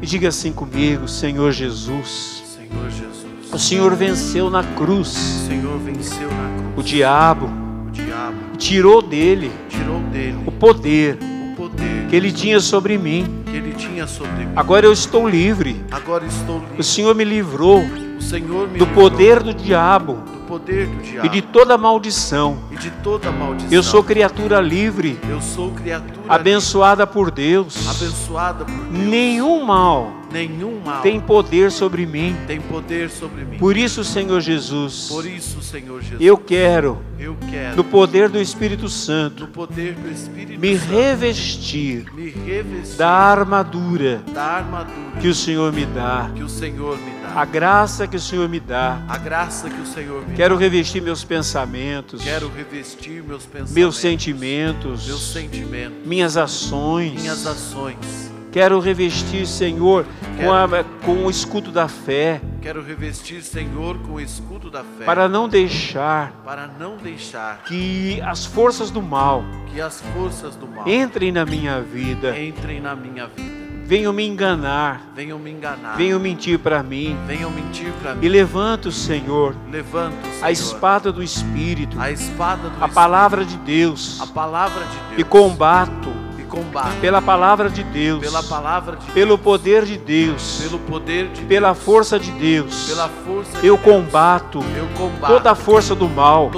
[0.01, 2.43] E diga assim comigo, Senhor Jesus.
[2.57, 3.53] Senhor Jesus.
[3.53, 5.09] O Senhor venceu na cruz.
[5.17, 6.69] O Senhor venceu na cruz.
[6.77, 7.51] O diabo
[7.89, 11.19] O diabo tirou dele tirou dele o poder
[11.53, 13.43] o poder que ele tinha sobre mim.
[13.45, 14.53] que ele tinha sobre mim.
[14.55, 15.83] Agora eu estou livre.
[15.91, 16.79] Agora estou livre.
[16.79, 17.83] O Senhor me livrou
[18.19, 21.77] O Senhor me do livrou poder do diabo do poder do diabo e de toda
[21.77, 22.59] maldição.
[22.71, 23.71] e de toda maldição.
[23.71, 27.77] Eu sou criatura livre, Eu sou criatura abençoada por Deus.
[27.77, 28.91] livre, abençoada por Deus.
[28.91, 32.37] Nenhum mal Nenhum mal tem poder sobre mim.
[32.47, 33.59] tem poder sobre mim.
[33.59, 38.39] Por isso, Senhor Jesus, Por isso, Senhor Jesus, eu quero, eu quero no poder do
[38.41, 45.21] Espírito Santo, no poder do Espírito me Santo revestir me revestir da armadura da armadura
[45.21, 47.41] que o Senhor me dá, que o Senhor me dá.
[47.41, 49.03] a graça que o Senhor me dá.
[49.09, 50.61] A graça que o Senhor me Quero dá.
[50.61, 57.15] revestir meus pensamentos, Quero revestir meus pensamentos, meus sentimentos, meus sentimentos, minhas ações.
[57.21, 58.38] minhas ações.
[58.59, 60.05] Quero revestir, Senhor,
[60.37, 60.67] com, a-
[61.05, 65.49] com o escudo da fé, Quero revestir, Senhor, com o escudo da fé, para não
[65.49, 71.31] deixar para não deixar que as forças do mal que as forças do mal entrem
[71.31, 73.49] na minha vida, entrem na minha vida,
[73.87, 77.17] venham me enganar, venham me enganar, venham mentir para mim.
[77.29, 78.29] venham mentir para E mim.
[78.29, 83.57] levanto, Senhor, Levanto, Senhor, a espada do Espírito, a espada do a Espírito, palavra de
[83.59, 85.19] Deus, a palavra de Deus.
[85.19, 86.28] e combato e
[86.59, 91.29] combate pela palavra de Deus, pela palavra de pelo Deus, poder de Deus, pelo poder
[91.29, 92.89] de pela Deus, força de Deus.
[92.89, 96.51] pela força Eu combato eu combato toda a força do mal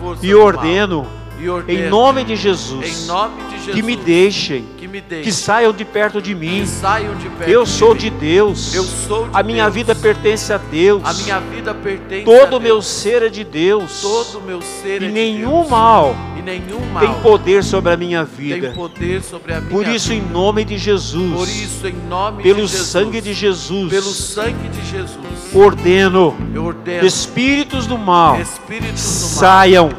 [0.00, 0.46] força e do mal.
[0.46, 1.06] ordeno,
[1.38, 4.66] e ordeno em nome de em Jesus, nome de Jesus que me deixem,
[5.00, 6.60] deixe que saiam de perto de mim.
[6.60, 8.00] que saiam de perto Eu sou mim.
[8.00, 8.74] de Deus.
[8.74, 9.74] eu sou de A minha Deus.
[9.74, 11.02] vida pertence a Deus.
[11.04, 14.00] a minha vida pertence a Todo o meu ser é de Deus.
[14.02, 15.68] todo meu ser E é de nenhum Deus.
[15.70, 18.72] mal e nenhum mal tem poder sobre a minha tem vida.
[18.72, 20.32] poder sobre a minha Por isso, em vida.
[20.32, 24.68] nome de Jesus, por isso em nome pelo de Jesus sangue de Jesus, pelo sangue
[24.68, 25.14] de Jesus
[25.54, 29.90] ordeno eu ordeno espíritos do mal espíritos do mal saiam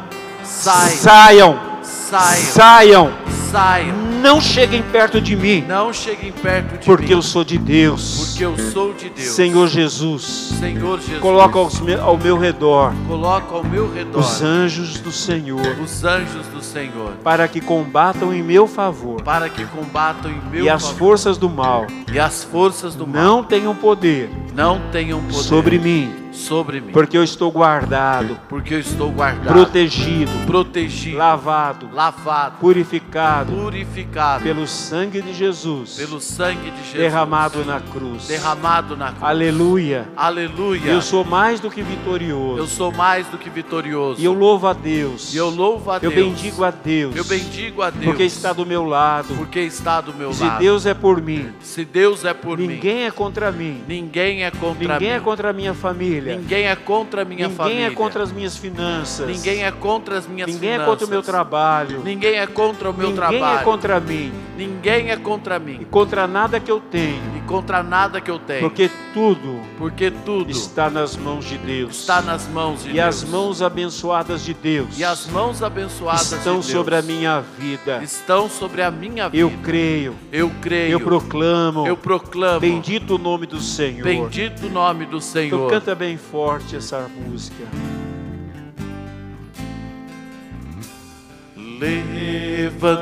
[0.44, 3.12] saiam, saiam saiam,
[3.50, 7.56] saiam não cheguem perto de mim, não cheguem perto de porque mim eu sou de
[7.58, 8.24] Deus.
[8.26, 10.22] porque eu sou de Deus Senhor Jesus,
[10.58, 15.12] Senhor Jesus coloca aos me- ao meu redor coloca ao meu redor os anjos do
[15.12, 19.22] Senhor, os anjos do Senhor para que combatam em meu favor.
[19.22, 20.98] para que combatam em meu E as favor.
[20.98, 25.78] forças do mal e as forças do mal não tenham poder não tenham poder sobre
[25.78, 32.56] mim, sobre mim porque eu estou guardado, porque eu estou guardado protegido, protegido lavado, lavado
[32.60, 38.26] purificado purificado pelo sangue de Jesus, pelo sangue de Jesus derramado na cruz.
[38.28, 39.22] derramado na cruz.
[39.22, 40.08] Aleluia.
[40.16, 40.90] Aleluia.
[40.90, 42.66] Eu sou mais do que Eu vitorioso.
[42.66, 44.20] sou mais do que vitorioso.
[44.20, 45.32] E eu louvo a Deus.
[45.34, 46.14] E eu louvo a Eu Deus.
[46.14, 47.16] bendigo a Deus.
[47.16, 48.04] Eu bendigo a Deus.
[48.04, 49.34] Porque está do meu lado.
[49.36, 50.58] porque está do meu Se lado.
[50.58, 53.82] Deus é por mim, Se Deus é por mim, ninguém é contra mim.
[53.88, 55.14] ninguém é contra Ninguém mim.
[55.16, 56.25] é contra a minha família.
[56.34, 57.86] Ninguém é contra a minha Ninguém família.
[57.86, 59.26] é contra as minhas finanças.
[59.26, 60.90] Ninguém é contra as minhas Ninguém é finanças.
[60.90, 62.02] contra o meu trabalho.
[62.02, 63.60] Ninguém é contra o meu Ninguém trabalho.
[63.60, 64.32] é contra mim.
[64.56, 65.86] Ninguém é contra E mim.
[65.90, 67.35] contra nada que eu tenho.
[67.46, 68.60] Contra nada que eu tenho.
[68.60, 72.00] Porque tudo Porque tudo está nas mãos de Deus.
[72.00, 73.06] está nas mãos de E Deus.
[73.06, 78.02] as mãos abençoadas de Deus E as mãos abençoadas estão de sobre a minha vida.
[78.02, 79.36] estão sobre a minha vida.
[79.42, 80.14] Eu creio.
[80.32, 80.92] Eu creio.
[80.92, 81.86] Eu proclamo.
[81.86, 82.60] Eu proclamo.
[82.60, 84.02] Bendito o nome do Senhor.
[84.04, 85.70] Bendito o nome do Então Senhor.
[85.70, 87.64] canta bem forte essa música.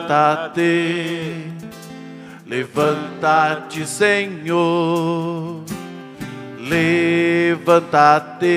[0.05, 1.53] Levanta-te,
[2.55, 5.65] levanta-te, Senhor.
[6.71, 8.49] Levanta-te,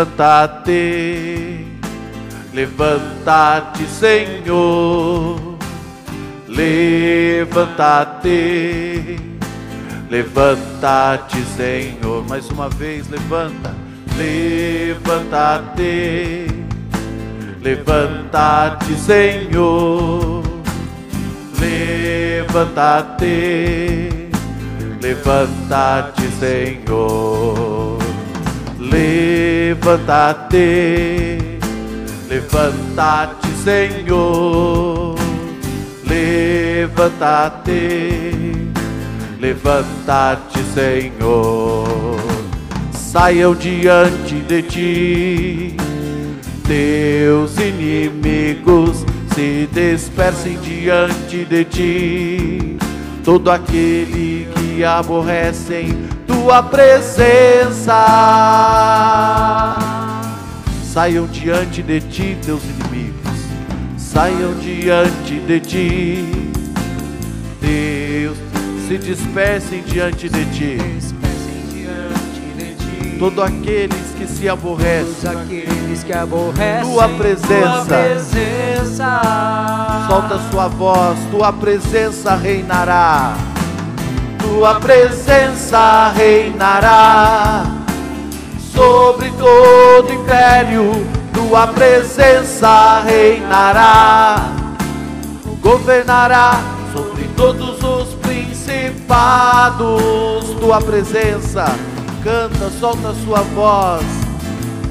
[2.52, 5.54] levanta-te, Senhor.
[6.48, 8.30] Levanta-te,
[10.10, 12.26] levanta-te, Senhor.
[12.28, 13.74] Mais uma vez, levanta,
[14.18, 15.84] levanta-te,
[17.64, 20.44] levanta-te, Senhor.
[21.60, 23.36] Levanta-te,
[25.02, 27.98] levanta-te, Senhor.
[28.80, 30.60] Levanta-te,
[32.30, 35.24] levanta-te, Senhor.
[36.94, 38.32] levanta-te,
[39.40, 42.20] levanta-te, Senhor.
[42.92, 45.78] Saiam diante de ti,
[46.64, 52.78] teus inimigos se dispersem diante de ti.
[53.24, 55.96] Todo aquele que aborrecem
[56.28, 57.94] tua presença.
[60.84, 63.48] Saiam diante de ti, teus inimigos,
[63.98, 66.26] saiam diante de ti.
[67.60, 68.38] Deus,
[68.88, 71.13] se dispersem diante de ti.
[73.24, 77.86] Todos aqueles que se aborrecem, Todos aqueles que aborrecem Tua presença.
[77.86, 79.22] tua presença.
[80.10, 83.34] solta sua voz, tua presença reinará.
[84.40, 87.64] Tua presença reinará
[88.76, 90.92] sobre todo império.
[91.34, 94.52] Tua presença reinará,
[95.62, 96.60] governará
[96.92, 99.94] sobre todos os principados.
[100.60, 101.74] Tua presença
[102.24, 104.06] canta, solta sua voz.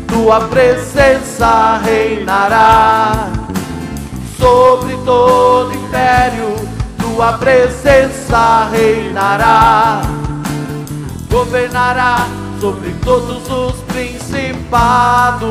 [0.07, 3.43] Tua presença reinará
[4.43, 6.57] sobre todo império,
[6.99, 10.03] tua presença reinará,
[11.31, 12.27] governará
[12.61, 15.49] sobre todos os principados.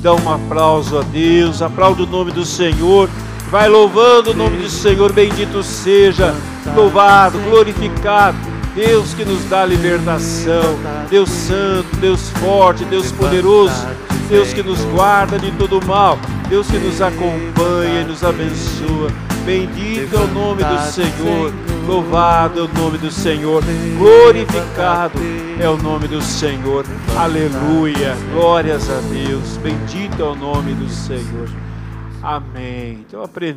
[0.00, 3.08] Dá um aplauso a Deus, aplauda o nome do Senhor,
[3.48, 6.34] vai louvando o nome do Senhor, bendito seja,
[6.74, 8.36] louvado, glorificado.
[8.74, 10.76] Deus que nos dá libertação,
[11.08, 13.86] Deus santo, Deus forte, Deus poderoso,
[14.28, 19.12] Deus que nos guarda de todo mal, Deus que nos acompanha e nos abençoa.
[19.46, 21.52] Bendito é o nome do Senhor,
[21.86, 23.62] louvado é o nome do Senhor,
[23.96, 25.20] glorificado
[25.60, 26.84] é o nome do Senhor.
[27.16, 29.56] Aleluia, glórias a Deus.
[29.58, 31.48] Bendito é o nome do Senhor.
[32.24, 33.04] Amém.
[33.06, 33.22] Então.